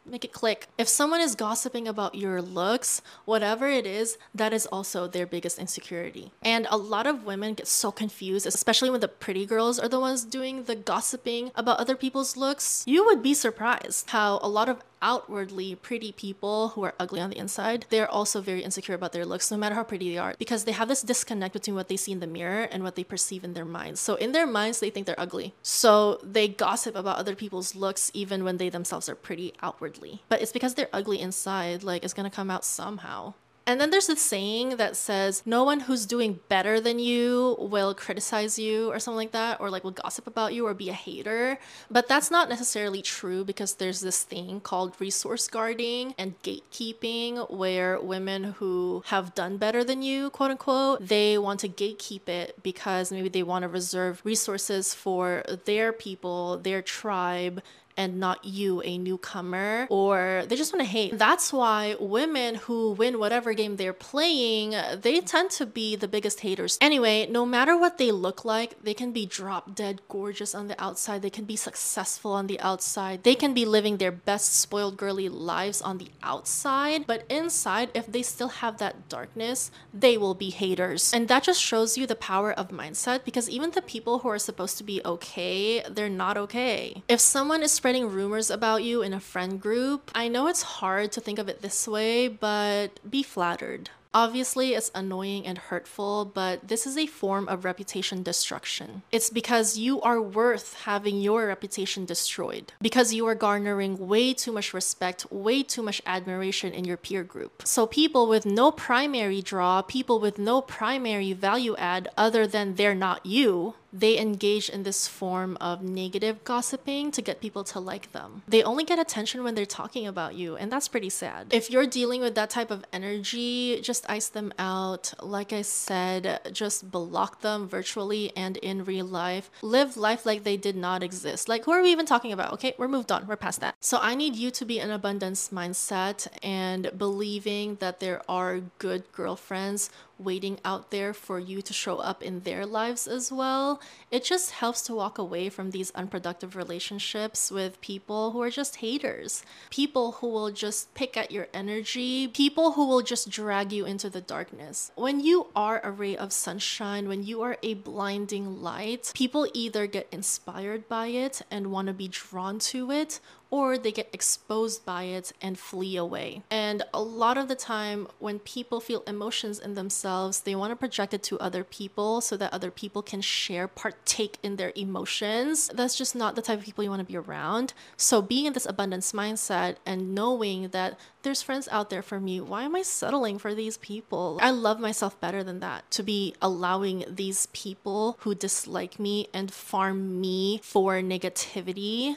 Make 0.08 0.24
it 0.24 0.32
click. 0.32 0.68
If 0.78 0.86
someone 0.86 1.20
is 1.20 1.34
gossiping 1.34 1.88
about 1.88 2.14
your 2.14 2.40
looks, 2.40 3.02
whatever 3.24 3.66
it 3.66 3.84
is, 3.84 4.18
that 4.32 4.52
is 4.52 4.64
also 4.66 5.08
their 5.08 5.26
biggest 5.26 5.58
insecurity. 5.58 6.30
And 6.44 6.68
a 6.70 6.76
lot 6.76 7.08
of 7.08 7.24
women 7.24 7.54
get 7.54 7.66
so 7.66 7.90
confused, 7.90 8.46
especially 8.46 8.88
when 8.88 9.00
the 9.00 9.08
pretty 9.08 9.44
girls 9.46 9.80
are 9.80 9.88
the 9.88 9.98
ones 9.98 10.24
doing 10.24 10.64
the 10.64 10.76
gossiping 10.76 11.50
about 11.56 11.80
other 11.80 11.96
people's 11.96 12.36
looks. 12.36 12.84
You 12.86 13.04
would 13.04 13.20
be 13.20 13.34
surprised 13.34 14.10
how 14.10 14.38
a 14.42 14.48
lot 14.48 14.68
of 14.68 14.80
outwardly 15.02 15.74
pretty 15.74 16.12
people 16.12 16.68
who 16.68 16.82
are 16.84 16.94
ugly 16.98 17.20
on 17.20 17.30
the 17.30 17.38
inside, 17.38 17.86
they're 17.90 18.10
also 18.10 18.40
very 18.40 18.62
insecure 18.62 18.94
about 18.94 19.12
their 19.12 19.24
looks, 19.24 19.50
no 19.50 19.56
matter 19.56 19.74
how 19.74 19.84
pretty 19.84 20.10
they 20.10 20.18
are, 20.18 20.34
because 20.38 20.64
they 20.64 20.72
have 20.72 20.88
this 20.88 21.02
disconnect 21.02 21.52
between 21.52 21.74
what 21.76 21.88
they 21.88 21.96
see 21.96 22.12
in 22.12 22.20
the 22.20 22.26
mirror 22.26 22.62
and 22.62 22.82
what 22.82 22.96
they 22.96 23.04
perceive 23.04 23.44
in 23.44 23.54
their 23.54 23.64
minds. 23.64 24.00
So 24.00 24.14
in 24.16 24.32
their 24.32 24.46
minds, 24.46 24.80
they 24.80 24.90
think 24.90 25.06
they're 25.06 25.20
ugly. 25.20 25.54
So 25.62 26.20
they 26.22 26.48
gossip 26.48 26.96
about 26.96 27.18
other 27.18 27.34
people's 27.34 27.74
looks 27.74 28.10
even 28.14 28.44
when 28.44 28.56
they 28.56 28.68
themselves 28.68 29.08
are 29.08 29.14
pretty 29.14 29.54
outwardly. 29.62 30.22
But 30.28 30.42
it's 30.42 30.52
because 30.52 30.74
they're 30.74 30.88
ugly 30.92 31.20
inside, 31.20 31.82
like 31.82 32.04
it's 32.04 32.14
gonna 32.14 32.30
come 32.30 32.50
out 32.50 32.64
somehow. 32.64 33.34
And 33.66 33.80
then 33.80 33.90
there's 33.90 34.06
this 34.06 34.22
saying 34.22 34.76
that 34.76 34.94
says, 34.94 35.42
no 35.44 35.64
one 35.64 35.80
who's 35.80 36.06
doing 36.06 36.38
better 36.48 36.80
than 36.80 37.00
you 37.00 37.56
will 37.58 37.94
criticize 37.94 38.60
you 38.60 38.92
or 38.92 39.00
something 39.00 39.16
like 39.16 39.32
that, 39.32 39.60
or 39.60 39.70
like 39.70 39.82
will 39.82 39.90
gossip 39.90 40.28
about 40.28 40.54
you 40.54 40.64
or 40.66 40.72
be 40.72 40.88
a 40.88 40.92
hater. 40.92 41.58
But 41.90 42.06
that's 42.06 42.30
not 42.30 42.48
necessarily 42.48 43.02
true 43.02 43.44
because 43.44 43.74
there's 43.74 44.00
this 44.00 44.22
thing 44.22 44.60
called 44.60 44.94
resource 45.00 45.48
guarding 45.48 46.14
and 46.16 46.40
gatekeeping 46.42 47.50
where 47.50 48.00
women 48.00 48.44
who 48.44 49.02
have 49.06 49.34
done 49.34 49.56
better 49.56 49.82
than 49.82 50.00
you, 50.00 50.30
quote 50.30 50.52
unquote, 50.52 51.04
they 51.04 51.36
want 51.36 51.58
to 51.60 51.68
gatekeep 51.68 52.28
it 52.28 52.62
because 52.62 53.10
maybe 53.10 53.28
they 53.28 53.42
want 53.42 53.64
to 53.64 53.68
reserve 53.68 54.20
resources 54.22 54.94
for 54.94 55.42
their 55.64 55.92
people, 55.92 56.58
their 56.58 56.82
tribe, 56.82 57.60
and 57.96 58.20
not 58.20 58.44
you, 58.44 58.82
a 58.84 58.98
newcomer, 58.98 59.86
or 59.90 60.44
they 60.48 60.56
just 60.56 60.72
want 60.72 60.84
to 60.84 60.90
hate. 60.90 61.18
That's 61.18 61.52
why 61.52 61.96
women 61.98 62.56
who 62.56 62.92
win 62.92 63.18
whatever 63.18 63.52
game 63.54 63.76
they're 63.76 63.92
playing, 63.92 64.74
they 65.00 65.20
tend 65.20 65.50
to 65.52 65.66
be 65.66 65.96
the 65.96 66.08
biggest 66.08 66.40
haters. 66.40 66.78
Anyway, 66.80 67.26
no 67.30 67.46
matter 67.46 67.76
what 67.76 67.98
they 67.98 68.12
look 68.12 68.44
like, 68.44 68.82
they 68.82 68.94
can 68.94 69.12
be 69.12 69.26
drop 69.26 69.74
dead 69.74 70.00
gorgeous 70.08 70.54
on 70.54 70.68
the 70.68 70.80
outside, 70.82 71.22
they 71.22 71.30
can 71.30 71.44
be 71.44 71.56
successful 71.56 72.32
on 72.32 72.46
the 72.46 72.60
outside, 72.60 73.22
they 73.22 73.34
can 73.34 73.54
be 73.54 73.64
living 73.64 73.96
their 73.96 74.12
best 74.12 74.54
spoiled 74.54 74.96
girly 74.96 75.28
lives 75.28 75.80
on 75.80 75.98
the 75.98 76.10
outside, 76.22 77.06
but 77.06 77.24
inside, 77.30 77.90
if 77.94 78.06
they 78.06 78.22
still 78.22 78.48
have 78.48 78.78
that 78.78 79.08
darkness, 79.08 79.70
they 79.92 80.16
will 80.16 80.34
be 80.34 80.50
haters. 80.50 81.12
And 81.14 81.28
that 81.28 81.44
just 81.44 81.62
shows 81.62 81.96
you 81.96 82.06
the 82.06 82.14
power 82.14 82.52
of 82.52 82.68
mindset 82.68 83.24
because 83.24 83.48
even 83.48 83.70
the 83.70 83.82
people 83.82 84.20
who 84.20 84.28
are 84.28 84.38
supposed 84.38 84.78
to 84.78 84.84
be 84.84 85.00
okay, 85.04 85.82
they're 85.88 86.08
not 86.08 86.36
okay. 86.36 87.02
If 87.08 87.20
someone 87.20 87.62
is 87.62 87.72
spreading 87.86 88.10
rumors 88.10 88.50
about 88.50 88.82
you 88.82 89.00
in 89.00 89.14
a 89.14 89.20
friend 89.20 89.60
group, 89.60 90.10
I 90.12 90.26
know 90.26 90.48
it's 90.48 90.82
hard 90.82 91.12
to 91.12 91.20
think 91.20 91.38
of 91.38 91.48
it 91.48 91.62
this 91.62 91.86
way, 91.86 92.26
but 92.26 92.98
be 93.08 93.22
flattered. 93.22 93.90
Obviously, 94.12 94.74
it's 94.74 94.90
annoying 94.92 95.46
and 95.46 95.56
hurtful, 95.56 96.24
but 96.24 96.66
this 96.66 96.84
is 96.84 96.98
a 96.98 97.06
form 97.06 97.46
of 97.46 97.64
reputation 97.64 98.24
destruction. 98.24 99.02
It's 99.12 99.30
because 99.30 99.78
you 99.78 100.00
are 100.00 100.20
worth 100.20 100.74
having 100.82 101.20
your 101.20 101.46
reputation 101.46 102.06
destroyed, 102.06 102.72
because 102.80 103.14
you 103.14 103.24
are 103.28 103.36
garnering 103.36 104.08
way 104.08 104.32
too 104.34 104.50
much 104.50 104.74
respect, 104.74 105.30
way 105.30 105.62
too 105.62 105.82
much 105.82 106.02
admiration 106.06 106.72
in 106.72 106.86
your 106.86 106.96
peer 106.96 107.22
group. 107.22 107.62
So, 107.64 107.86
people 107.86 108.26
with 108.26 108.44
no 108.44 108.72
primary 108.72 109.42
draw, 109.42 109.82
people 109.82 110.18
with 110.18 110.38
no 110.38 110.60
primary 110.60 111.32
value 111.34 111.76
add 111.76 112.08
other 112.16 112.48
than 112.48 112.74
they're 112.74 112.96
not 112.96 113.24
you, 113.24 113.74
they 113.98 114.18
engage 114.18 114.68
in 114.68 114.82
this 114.82 115.08
form 115.08 115.56
of 115.60 115.82
negative 115.82 116.44
gossiping 116.44 117.10
to 117.12 117.22
get 117.22 117.40
people 117.40 117.64
to 117.64 117.80
like 117.80 118.12
them. 118.12 118.42
They 118.46 118.62
only 118.62 118.84
get 118.84 118.98
attention 118.98 119.42
when 119.42 119.54
they're 119.54 119.66
talking 119.66 120.06
about 120.06 120.34
you, 120.34 120.56
and 120.56 120.70
that's 120.70 120.88
pretty 120.88 121.08
sad. 121.10 121.48
If 121.50 121.70
you're 121.70 121.86
dealing 121.86 122.20
with 122.20 122.34
that 122.34 122.50
type 122.50 122.70
of 122.70 122.84
energy, 122.92 123.80
just 123.80 124.08
ice 124.08 124.28
them 124.28 124.52
out. 124.58 125.14
Like 125.22 125.52
I 125.52 125.62
said, 125.62 126.40
just 126.52 126.90
block 126.90 127.40
them 127.40 127.68
virtually 127.68 128.32
and 128.36 128.56
in 128.58 128.84
real 128.84 129.06
life. 129.06 129.50
Live 129.62 129.96
life 129.96 130.26
like 130.26 130.44
they 130.44 130.56
did 130.56 130.76
not 130.76 131.02
exist. 131.02 131.48
Like, 131.48 131.64
who 131.64 131.72
are 131.72 131.82
we 131.82 131.90
even 131.90 132.06
talking 132.06 132.32
about? 132.32 132.52
Okay, 132.54 132.74
we're 132.78 132.88
moved 132.88 133.10
on, 133.10 133.26
we're 133.26 133.36
past 133.36 133.60
that. 133.60 133.76
So, 133.80 133.98
I 134.00 134.14
need 134.14 134.36
you 134.36 134.50
to 134.50 134.64
be 134.64 134.78
an 134.78 134.90
abundance 134.90 135.48
mindset 135.48 136.26
and 136.42 136.90
believing 136.96 137.76
that 137.76 138.00
there 138.00 138.22
are 138.28 138.60
good 138.78 139.10
girlfriends 139.12 139.90
waiting 140.18 140.58
out 140.64 140.90
there 140.90 141.12
for 141.12 141.38
you 141.38 141.60
to 141.62 141.72
show 141.72 141.98
up 141.98 142.22
in 142.22 142.40
their 142.40 142.64
lives 142.64 143.06
as 143.06 143.30
well. 143.30 143.80
It 144.10 144.24
just 144.24 144.52
helps 144.52 144.82
to 144.82 144.94
walk 144.94 145.18
away 145.18 145.48
from 145.48 145.70
these 145.70 145.90
unproductive 145.92 146.56
relationships 146.56 147.50
with 147.50 147.80
people 147.80 148.30
who 148.30 148.40
are 148.42 148.50
just 148.50 148.76
haters, 148.76 149.44
people 149.70 150.12
who 150.12 150.28
will 150.28 150.50
just 150.50 150.94
pick 150.94 151.16
at 151.16 151.30
your 151.30 151.48
energy, 151.52 152.28
people 152.28 152.72
who 152.72 152.86
will 152.86 153.02
just 153.02 153.28
drag 153.30 153.72
you 153.72 153.84
into 153.84 154.08
the 154.08 154.20
darkness. 154.20 154.90
When 154.94 155.20
you 155.20 155.48
are 155.54 155.80
a 155.84 155.90
ray 155.90 156.16
of 156.16 156.32
sunshine, 156.32 157.08
when 157.08 157.22
you 157.22 157.42
are 157.42 157.58
a 157.62 157.74
blinding 157.74 158.62
light, 158.62 159.12
people 159.14 159.46
either 159.52 159.86
get 159.86 160.08
inspired 160.10 160.88
by 160.88 161.08
it 161.08 161.42
and 161.50 161.70
want 161.70 161.88
to 161.88 161.94
be 161.94 162.08
drawn 162.08 162.58
to 162.58 162.90
it, 162.90 163.20
or 163.50 163.78
they 163.78 163.92
get 163.92 164.08
exposed 164.12 164.84
by 164.84 165.04
it 165.04 165.32
and 165.40 165.58
flee 165.58 165.96
away. 165.96 166.42
And 166.50 166.82
a 166.92 167.02
lot 167.02 167.38
of 167.38 167.48
the 167.48 167.54
time, 167.54 168.08
when 168.18 168.38
people 168.40 168.80
feel 168.80 169.02
emotions 169.06 169.58
in 169.58 169.74
themselves, 169.74 170.40
they 170.40 170.54
want 170.54 170.72
to 170.72 170.76
project 170.76 171.14
it 171.14 171.22
to 171.24 171.38
other 171.38 171.64
people 171.64 172.20
so 172.20 172.36
that 172.36 172.52
other 172.52 172.70
people 172.70 173.02
can 173.02 173.20
share, 173.20 173.68
partake 173.68 174.38
in 174.42 174.56
their 174.56 174.72
emotions. 174.74 175.70
That's 175.72 175.96
just 175.96 176.16
not 176.16 176.34
the 176.34 176.42
type 176.42 176.58
of 176.58 176.64
people 176.64 176.84
you 176.84 176.90
want 176.90 177.00
to 177.00 177.12
be 177.12 177.16
around. 177.16 177.72
So, 177.96 178.20
being 178.20 178.46
in 178.46 178.52
this 178.52 178.66
abundance 178.66 179.12
mindset 179.12 179.76
and 179.84 180.14
knowing 180.14 180.68
that 180.68 180.98
there's 181.22 181.42
friends 181.42 181.68
out 181.72 181.90
there 181.90 182.02
for 182.02 182.20
me, 182.20 182.40
why 182.40 182.62
am 182.62 182.76
I 182.76 182.82
settling 182.82 183.38
for 183.38 183.54
these 183.54 183.78
people? 183.78 184.38
I 184.40 184.50
love 184.50 184.78
myself 184.78 185.20
better 185.20 185.42
than 185.42 185.60
that 185.60 185.90
to 185.92 186.02
be 186.02 186.34
allowing 186.40 187.04
these 187.08 187.46
people 187.46 188.16
who 188.20 188.34
dislike 188.34 189.00
me 189.00 189.28
and 189.34 189.52
farm 189.52 190.20
me 190.20 190.60
for 190.62 190.94
negativity 191.00 192.16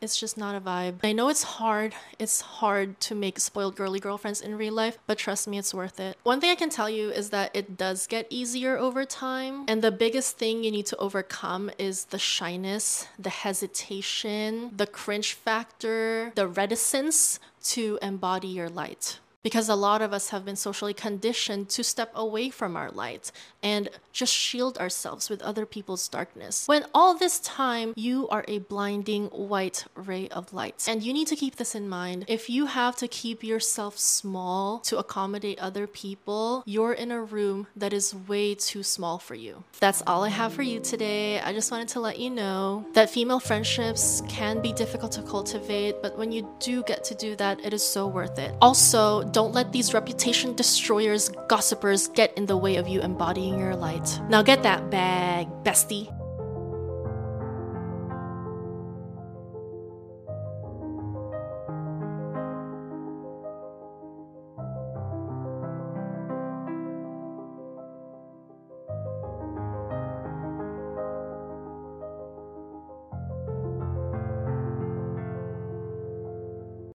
it's 0.00 0.18
just 0.18 0.36
not 0.36 0.54
a 0.54 0.60
vibe. 0.60 0.96
I 1.02 1.12
know 1.12 1.28
it's 1.28 1.42
hard. 1.42 1.94
It's 2.18 2.40
hard 2.40 3.00
to 3.00 3.14
make 3.14 3.38
spoiled 3.40 3.76
girly 3.76 4.00
girlfriends 4.00 4.40
in 4.40 4.56
real 4.56 4.74
life, 4.74 4.98
but 5.06 5.18
trust 5.18 5.48
me, 5.48 5.58
it's 5.58 5.72
worth 5.72 5.98
it. 6.00 6.16
One 6.22 6.40
thing 6.40 6.50
I 6.50 6.54
can 6.54 6.70
tell 6.70 6.90
you 6.90 7.10
is 7.10 7.30
that 7.30 7.50
it 7.54 7.76
does 7.76 8.06
get 8.06 8.26
easier 8.30 8.76
over 8.76 9.04
time. 9.04 9.64
And 9.68 9.82
the 9.82 9.90
biggest 9.90 10.38
thing 10.38 10.64
you 10.64 10.70
need 10.70 10.86
to 10.86 10.96
overcome 10.96 11.70
is 11.78 12.06
the 12.06 12.18
shyness, 12.18 13.08
the 13.18 13.30
hesitation, 13.30 14.70
the 14.76 14.86
cringe 14.86 15.32
factor, 15.32 16.32
the 16.34 16.48
reticence 16.48 17.40
to 17.64 17.98
embody 18.02 18.48
your 18.48 18.68
light 18.68 19.18
because 19.44 19.68
a 19.68 19.76
lot 19.76 20.02
of 20.02 20.12
us 20.12 20.30
have 20.30 20.44
been 20.44 20.56
socially 20.56 20.94
conditioned 20.94 21.68
to 21.68 21.84
step 21.84 22.10
away 22.16 22.50
from 22.50 22.76
our 22.76 22.90
light 22.90 23.30
and 23.62 23.88
just 24.12 24.32
shield 24.32 24.78
ourselves 24.78 25.28
with 25.28 25.42
other 25.42 25.66
people's 25.66 26.08
darkness. 26.08 26.66
When 26.66 26.84
all 26.94 27.14
this 27.14 27.38
time 27.40 27.92
you 27.94 28.26
are 28.30 28.44
a 28.48 28.58
blinding 28.58 29.26
white 29.26 29.84
ray 29.94 30.28
of 30.28 30.52
light. 30.52 30.86
And 30.88 31.02
you 31.02 31.12
need 31.12 31.28
to 31.28 31.36
keep 31.36 31.56
this 31.56 31.74
in 31.74 31.88
mind. 31.88 32.24
If 32.26 32.48
you 32.48 32.66
have 32.66 32.96
to 32.96 33.08
keep 33.08 33.44
yourself 33.44 33.98
small 33.98 34.78
to 34.80 34.98
accommodate 34.98 35.58
other 35.58 35.86
people, 35.86 36.62
you're 36.66 36.94
in 36.94 37.12
a 37.12 37.22
room 37.22 37.66
that 37.76 37.92
is 37.92 38.14
way 38.14 38.54
too 38.54 38.82
small 38.82 39.18
for 39.18 39.34
you. 39.34 39.64
That's 39.78 40.02
all 40.06 40.24
I 40.24 40.30
have 40.30 40.54
for 40.54 40.62
you 40.62 40.80
today. 40.80 41.40
I 41.40 41.52
just 41.52 41.70
wanted 41.70 41.88
to 41.88 42.00
let 42.00 42.18
you 42.18 42.30
know 42.30 42.86
that 42.94 43.10
female 43.10 43.40
friendships 43.40 44.22
can 44.26 44.62
be 44.62 44.72
difficult 44.72 45.12
to 45.12 45.22
cultivate, 45.22 46.00
but 46.00 46.16
when 46.16 46.32
you 46.32 46.48
do 46.60 46.82
get 46.84 47.04
to 47.04 47.14
do 47.14 47.36
that, 47.36 47.62
it 47.62 47.74
is 47.74 47.82
so 47.82 48.06
worth 48.06 48.38
it. 48.38 48.54
Also, 48.62 49.22
don't 49.34 49.52
let 49.52 49.72
these 49.72 49.92
reputation 49.92 50.54
destroyers, 50.54 51.28
gossipers 51.48 52.06
get 52.06 52.32
in 52.38 52.46
the 52.46 52.56
way 52.56 52.76
of 52.76 52.86
you 52.86 53.02
embodying 53.02 53.58
your 53.58 53.74
light. 53.74 54.20
Now 54.28 54.42
get 54.42 54.62
that 54.62 54.90
bag, 54.90 55.48
bestie. 55.64 56.08